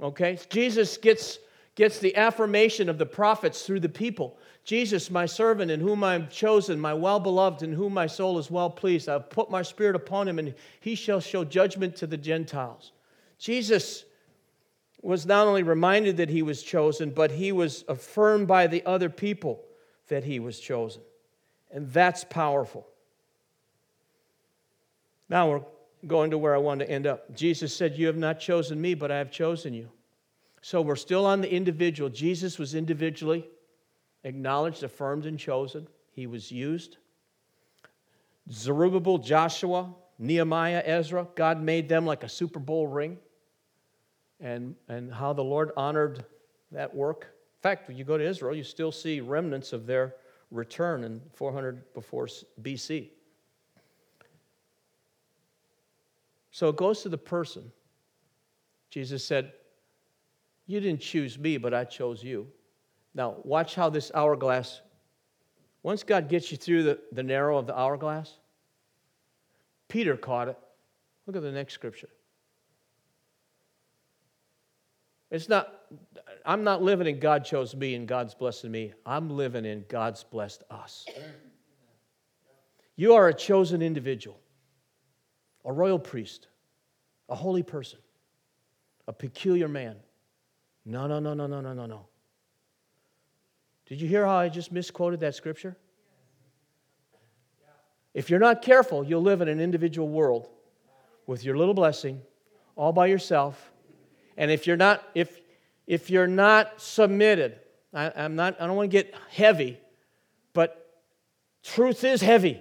[0.00, 0.38] Okay?
[0.48, 1.38] Jesus gets,
[1.74, 4.38] gets the affirmation of the prophets through the people.
[4.64, 8.38] Jesus, my servant, in whom I am chosen, my well beloved, in whom my soul
[8.38, 9.10] is well pleased.
[9.10, 12.92] I've put my spirit upon him, and he shall show judgment to the Gentiles.
[13.38, 14.06] Jesus
[15.02, 19.10] was not only reminded that he was chosen, but he was affirmed by the other
[19.10, 19.62] people
[20.08, 21.02] that he was chosen.
[21.70, 22.86] And that's powerful.
[25.28, 25.62] Now we're
[26.06, 27.34] going to where I want to end up.
[27.34, 29.90] Jesus said, You have not chosen me, but I have chosen you.
[30.62, 32.08] So we're still on the individual.
[32.08, 33.46] Jesus was individually
[34.24, 35.86] acknowledged, affirmed, and chosen.
[36.12, 36.96] He was used.
[38.50, 43.18] Zerubbabel, Joshua, Nehemiah, Ezra, God made them like a Super Bowl ring.
[44.40, 46.24] And, and how the Lord honored
[46.72, 47.22] that work.
[47.22, 50.16] In fact, when you go to Israel, you still see remnants of their
[50.50, 52.26] return in 400 before
[52.60, 53.08] BC.
[56.50, 57.72] So it goes to the person.
[58.90, 59.52] Jesus said,
[60.66, 62.46] You didn't choose me, but I chose you.
[63.14, 64.80] Now, watch how this hourglass,
[65.82, 68.38] once God gets you through the, the narrow of the hourglass,
[69.88, 70.58] Peter caught it.
[71.26, 72.08] Look at the next scripture.
[75.30, 75.72] It's not,
[76.44, 78.92] I'm not living in God chose me and God's blessing me.
[79.04, 81.06] I'm living in God's blessed us.
[82.96, 84.38] You are a chosen individual,
[85.64, 86.48] a royal priest,
[87.28, 87.98] a holy person,
[89.08, 89.96] a peculiar man.
[90.84, 92.06] No, no, no, no, no, no, no, no.
[93.86, 95.76] Did you hear how I just misquoted that scripture?
[98.14, 100.48] If you're not careful, you'll live in an individual world
[101.26, 102.22] with your little blessing
[102.76, 103.72] all by yourself.
[104.36, 105.40] And if you're not, if,
[105.86, 107.58] if you're not submitted,
[107.92, 109.78] I, I'm not, I don't want to get heavy,
[110.52, 111.02] but
[111.62, 112.60] truth is heavy.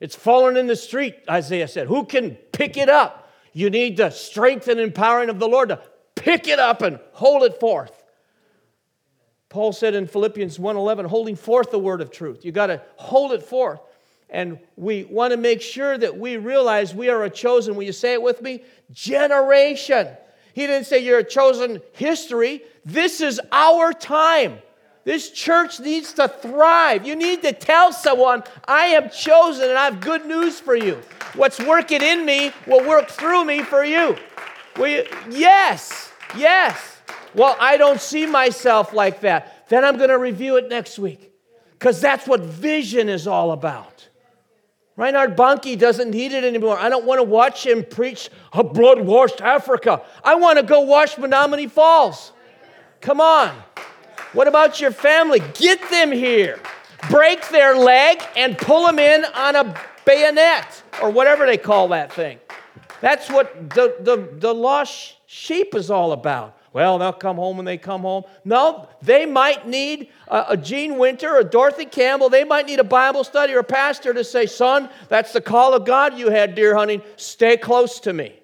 [0.00, 1.86] It's fallen in the street, Isaiah said.
[1.86, 3.32] Who can pick it up?
[3.52, 5.80] You need the strength and empowering of the Lord to
[6.14, 8.03] pick it up and hold it forth.
[9.54, 12.44] Paul said in Philippians 1:11, holding forth the word of truth.
[12.44, 13.78] You got to hold it forth.
[14.28, 17.92] And we want to make sure that we realize we are a chosen, will you
[17.92, 18.64] say it with me?
[18.90, 20.08] Generation.
[20.54, 22.62] He didn't say you're a chosen history.
[22.84, 24.58] This is our time.
[25.04, 27.06] This church needs to thrive.
[27.06, 31.00] You need to tell someone, I am chosen and I have good news for you.
[31.36, 34.16] What's working in me will work through me for you.
[34.80, 36.93] We, yes, yes.
[37.34, 39.68] Well, I don't see myself like that.
[39.68, 41.32] Then I'm going to review it next week
[41.72, 44.08] because that's what vision is all about.
[44.96, 46.78] Reinhard Bonnke doesn't need it anymore.
[46.78, 50.02] I don't want to watch him preach a blood washed Africa.
[50.22, 52.32] I want to go watch Menomonee Falls.
[53.00, 53.50] Come on.
[54.32, 55.40] What about your family?
[55.54, 56.60] Get them here.
[57.10, 59.74] Break their leg and pull them in on a
[60.04, 62.38] bayonet or whatever they call that thing.
[63.00, 66.56] That's what the, the, the lost sheep is all about.
[66.74, 68.24] Well, they'll come home when they come home.
[68.44, 72.28] No, they might need a, Gene Winter or Dorothy Campbell.
[72.28, 75.74] They might need a Bible study or a pastor to say, Son, that's the call
[75.74, 77.00] of God you had deer hunting.
[77.14, 78.34] Stay close to me.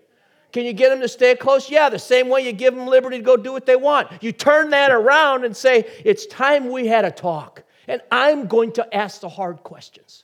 [0.52, 1.68] Can you get them to stay close?
[1.68, 4.08] Yeah, the same way you give them liberty to go do what they want.
[4.22, 8.70] You turn that around and say, It's time we had a talk, and I'm going
[8.74, 10.22] to ask the hard questions.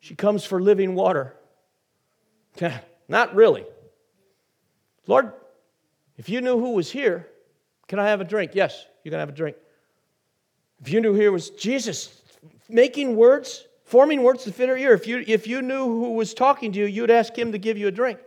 [0.00, 1.36] She comes for living water.
[3.08, 3.64] Not really.
[5.08, 5.32] Lord,
[6.18, 7.26] if you knew who was here,
[7.88, 8.52] can I have a drink?
[8.54, 9.56] Yes, you can have a drink.
[10.80, 12.22] If you knew here was Jesus
[12.68, 16.34] making words, forming words to fit her ear, if you, if you knew who was
[16.34, 18.18] talking to you, you'd ask him to give you a drink.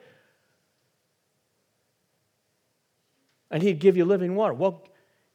[3.51, 4.53] And he'd give you living water.
[4.55, 4.83] Well,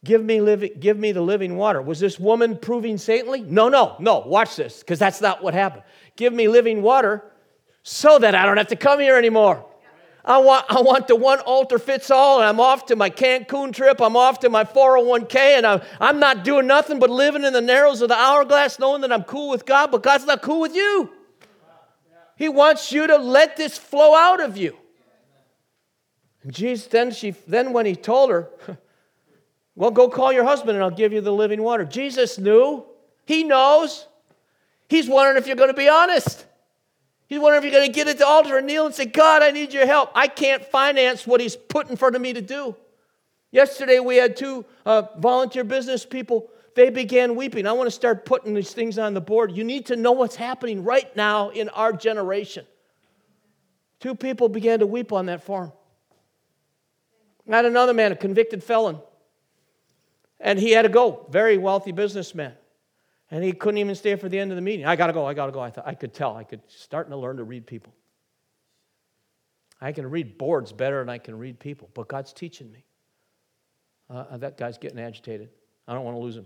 [0.03, 1.81] give me, living, give me the living water.
[1.81, 3.41] Was this woman proving saintly?
[3.41, 4.19] No, no, no.
[4.19, 5.83] Watch this, because that's not what happened.
[6.17, 7.23] Give me living water
[7.83, 9.65] so that I don't have to come here anymore.
[10.27, 13.73] I want, I want the one altar fits all, and I'm off to my Cancun
[13.73, 14.01] trip.
[14.01, 17.61] I'm off to my 401k, and I'm, I'm not doing nothing but living in the
[17.61, 20.75] narrows of the hourglass, knowing that I'm cool with God, but God's not cool with
[20.75, 21.09] you.
[22.35, 24.75] He wants you to let this flow out of you.
[26.43, 28.49] And Jesus, then, she, then when he told her,
[29.77, 31.85] Well, go call your husband and I'll give you the living water.
[31.85, 32.83] Jesus knew.
[33.27, 34.07] He knows.
[34.89, 36.46] He's wondering if you're going to be honest.
[37.27, 39.43] He's wondering if you're going to get at the altar and kneel and say, God,
[39.43, 40.11] I need your help.
[40.15, 42.75] I can't finance what he's put in front of me to do.
[43.51, 46.49] Yesterday, we had two uh, volunteer business people.
[46.75, 47.67] They began weeping.
[47.67, 49.51] I want to start putting these things on the board.
[49.51, 52.65] You need to know what's happening right now in our generation.
[53.99, 55.73] Two people began to weep on that farm.
[57.51, 58.99] I had another man, a convicted felon,
[60.39, 62.53] and he had to go, very wealthy businessman.
[63.29, 64.85] And he couldn't even stay for the end of the meeting.
[64.85, 65.59] I got to go, I got to go.
[65.59, 66.37] I thought I could tell.
[66.37, 67.93] I could starting to learn to read people.
[69.81, 72.83] I can read boards better than I can read people, but God's teaching me.
[74.09, 75.49] Uh, that guy's getting agitated.
[75.87, 76.45] I don't want to lose him.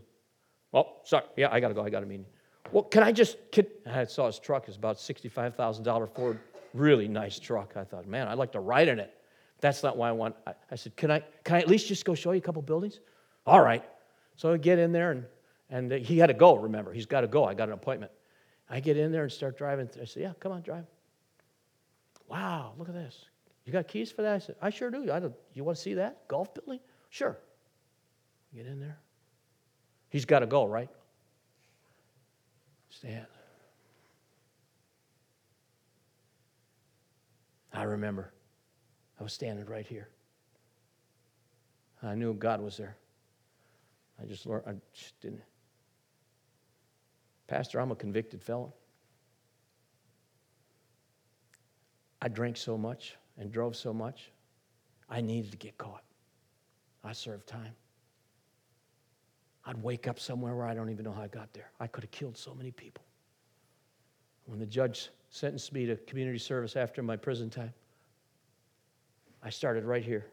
[0.72, 1.26] Well, sorry.
[1.38, 1.84] Yeah, I got to go.
[1.84, 2.26] I got a meeting.
[2.72, 3.38] Well, can I just?
[3.52, 6.40] Can, I saw his truck is about sixty-five thousand dollar Ford,
[6.74, 7.74] really nice truck.
[7.76, 9.14] I thought, man, I'd like to ride in it.
[9.60, 10.36] That's not why I want.
[10.48, 11.22] I, I said, can I?
[11.44, 13.00] Can I at least just go show you a couple buildings?
[13.46, 13.84] All right.
[14.36, 15.26] So I get in there, and,
[15.72, 16.92] and he had to go, remember.
[16.92, 17.46] He's got to go.
[17.46, 18.12] I got an appointment.
[18.70, 19.90] I get in there and start driving.
[20.00, 20.86] I said, Yeah, come on, drive.
[22.28, 23.26] Wow, look at this.
[23.66, 24.34] You got keys for that?
[24.34, 25.12] I said, I sure do.
[25.12, 26.28] I don't, you want to see that?
[26.28, 26.80] Golf building?
[27.10, 27.38] Sure.
[28.54, 29.00] Get in there.
[30.10, 30.90] He's got to go, right?
[32.90, 33.26] Stand.
[37.74, 38.34] I remember
[39.20, 40.10] I was standing right here.
[42.04, 42.98] I knew God was there.
[44.22, 45.42] I just learned, I just didn't.
[47.52, 48.72] Pastor, I'm a convicted felon.
[52.22, 54.32] I drank so much and drove so much,
[55.10, 56.06] I needed to get caught.
[57.04, 57.74] I served time.
[59.66, 61.72] I'd wake up somewhere where I don't even know how I got there.
[61.78, 63.04] I could have killed so many people.
[64.46, 67.74] When the judge sentenced me to community service after my prison time,
[69.44, 70.26] I started right here,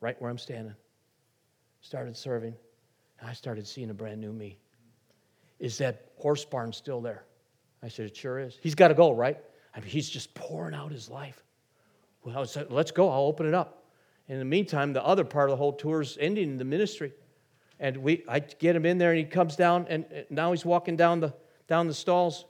[0.00, 0.74] right where I'm standing.
[1.80, 2.56] Started serving,
[3.20, 4.58] and I started seeing a brand new me.
[5.64, 7.24] Is that horse barn still there?
[7.82, 8.58] I said, It sure is.
[8.60, 9.38] He's got to go, right?
[9.74, 11.42] I mean, he's just pouring out his life.
[12.22, 13.86] Well, I said, Let's go, I'll open it up.
[14.28, 17.14] In the meantime, the other part of the whole tour is ending in the ministry.
[17.80, 20.96] And we, I get him in there, and he comes down, and now he's walking
[20.96, 21.32] down the,
[21.66, 22.44] down the stalls.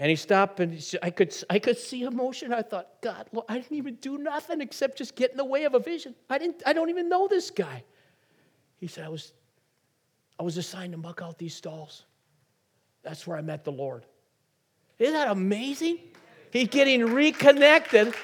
[0.00, 2.52] And he stopped, and he, I, could, I could see emotion.
[2.52, 5.74] I thought, God, I didn't even do nothing except just get in the way of
[5.74, 6.16] a vision.
[6.28, 7.84] I, didn't, I don't even know this guy.
[8.78, 9.32] He said, I was,
[10.38, 12.04] I was assigned to muck out these stalls.
[13.02, 14.04] That's where I met the Lord.
[14.98, 15.98] Isn't that amazing?
[16.50, 18.14] He's getting reconnected.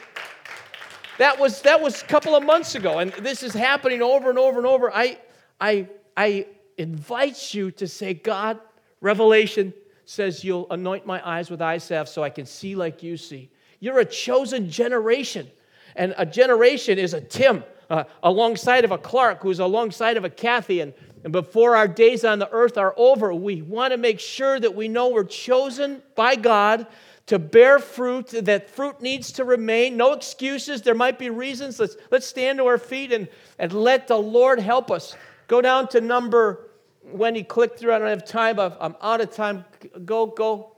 [1.19, 4.39] That was, that was a couple of months ago, and this is happening over and
[4.39, 4.91] over and over.
[4.93, 5.19] I,
[5.61, 6.47] I, I
[6.79, 8.59] invite you to say, God,
[9.01, 9.75] Revelation
[10.07, 13.51] says you'll anoint my eyes with eye salve so I can see like you see.
[13.81, 15.51] You're a chosen generation.
[15.97, 20.31] And a generation is a Tim uh, alongside of a Clark, who's alongside of a
[20.31, 20.81] Kathy.
[20.81, 24.59] And, and before our days on the earth are over, we want to make sure
[24.59, 26.87] that we know we're chosen by God
[27.27, 29.97] to bear fruit, that fruit needs to remain.
[29.97, 30.83] No excuses.
[30.83, 31.79] There might be reasons.
[31.79, 35.15] Let's, let's stand to our feet and, and let the Lord help us.
[35.47, 36.71] Go down to number,
[37.03, 39.65] when he clicked through, I don't have time, I'm out of time.
[40.05, 40.77] Go, go,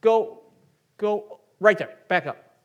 [0.00, 0.42] go,
[0.96, 2.56] go, right there, back up.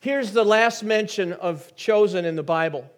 [0.00, 2.88] Here's the last mention of chosen in the Bible.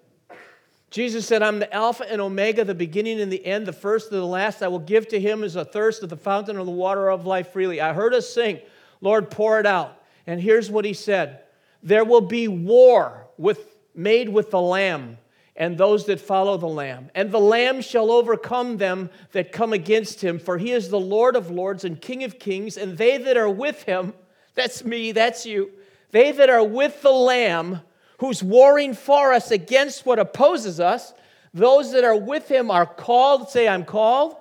[0.91, 4.21] Jesus said, I'm the Alpha and Omega, the beginning and the end, the first and
[4.21, 4.63] the last.
[4.63, 7.27] I will give to him as a thirst of the fountain of the water of
[7.27, 7.81] life freely.
[7.81, 8.61] I heard us sing,
[9.01, 10.03] Lord, pour it out.
[10.27, 11.41] And here's what he said
[11.83, 15.19] There will be war with, made with the Lamb
[15.59, 17.11] and those that follow the Lamb.
[17.15, 21.35] And the Lamb shall overcome them that come against him, for he is the Lord
[21.35, 24.15] of lords and King of kings, and they that are with him,
[24.55, 25.73] that's me, that's you,
[26.13, 27.81] they that are with the Lamb,
[28.19, 31.13] who's warring for us against what opposes us,
[31.55, 33.49] those that are with him are called.
[33.51, 34.37] Say, I'm called.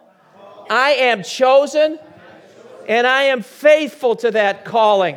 [0.69, 1.97] I am chosen,
[2.87, 5.15] and I am faithful to that calling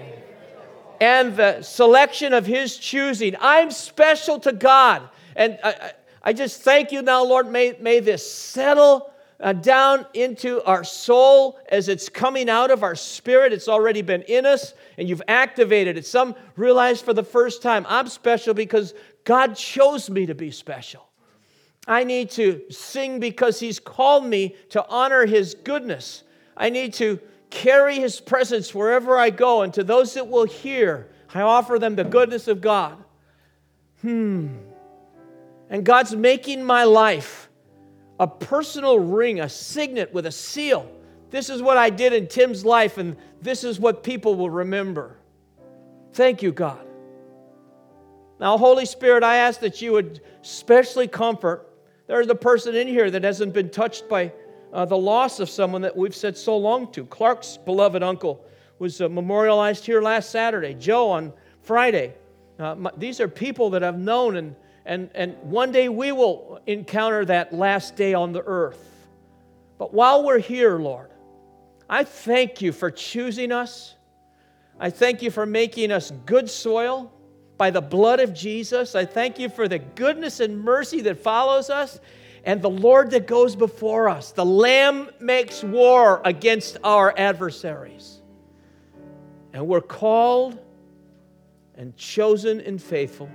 [1.00, 3.34] and the selection of his choosing.
[3.40, 5.08] I'm special to God.
[5.34, 5.92] And I,
[6.22, 7.50] I just thank you now, Lord.
[7.50, 9.09] May, may this settle
[9.41, 13.53] uh, down into our soul as it's coming out of our spirit.
[13.53, 16.07] It's already been in us, and you've activated it.
[16.07, 21.07] Some realize for the first time, I'm special because God chose me to be special.
[21.88, 26.22] I need to sing because He's called me to honor His goodness.
[26.57, 27.18] I need to
[27.49, 29.62] carry His presence wherever I go.
[29.62, 33.03] And to those that will hear, I offer them the goodness of God.
[34.03, 34.49] Hmm.
[35.70, 37.49] And God's making my life
[38.20, 40.88] a personal ring, a signet with a seal.
[41.30, 45.16] This is what I did in Tim's life, and this is what people will remember.
[46.12, 46.86] Thank you, God.
[48.38, 51.66] Now, Holy Spirit, I ask that you would specially comfort.
[52.08, 54.32] There's a person in here that hasn't been touched by
[54.70, 57.06] uh, the loss of someone that we've said so long to.
[57.06, 58.44] Clark's beloved uncle
[58.78, 60.74] was uh, memorialized here last Saturday.
[60.74, 62.12] Joe on Friday.
[62.58, 64.54] Uh, my, these are people that I've known and
[64.91, 69.07] and, and one day we will encounter that last day on the earth.
[69.78, 71.11] But while we're here, Lord,
[71.88, 73.95] I thank you for choosing us.
[74.80, 77.12] I thank you for making us good soil
[77.57, 78.97] by the blood of Jesus.
[78.97, 82.01] I thank you for the goodness and mercy that follows us
[82.43, 84.32] and the Lord that goes before us.
[84.32, 88.22] The Lamb makes war against our adversaries.
[89.53, 90.59] And we're called
[91.76, 93.30] and chosen and faithful.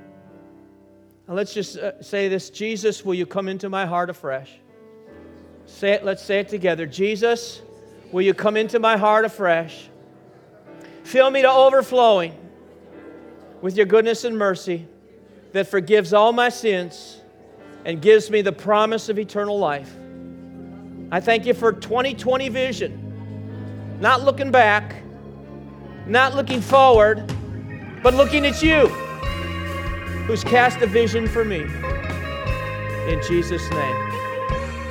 [1.27, 4.51] Now let's just uh, say this Jesus, will you come into my heart afresh?
[5.65, 6.85] Say it, let's say it together.
[6.85, 7.61] Jesus,
[8.11, 9.89] will you come into my heart afresh?
[11.03, 12.33] Fill me to overflowing
[13.61, 14.87] with your goodness and mercy
[15.53, 17.21] that forgives all my sins
[17.85, 19.95] and gives me the promise of eternal life.
[21.11, 24.95] I thank you for 2020 vision, not looking back,
[26.05, 27.31] not looking forward,
[28.03, 28.87] but looking at you,
[30.25, 31.61] who's cast a vision for me.
[33.07, 33.95] In Jesus' name.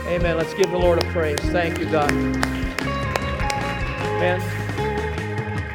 [0.07, 0.37] Amen.
[0.37, 1.41] Let's give the Lord a praise.
[1.41, 2.13] Thank you, God.
[4.21, 4.41] Man.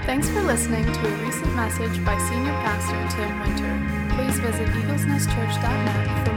[0.06, 4.16] Thanks for listening to a recent message by Senior Pastor Tim Winter.
[4.16, 6.34] Please visit eaglesnestchurch.net for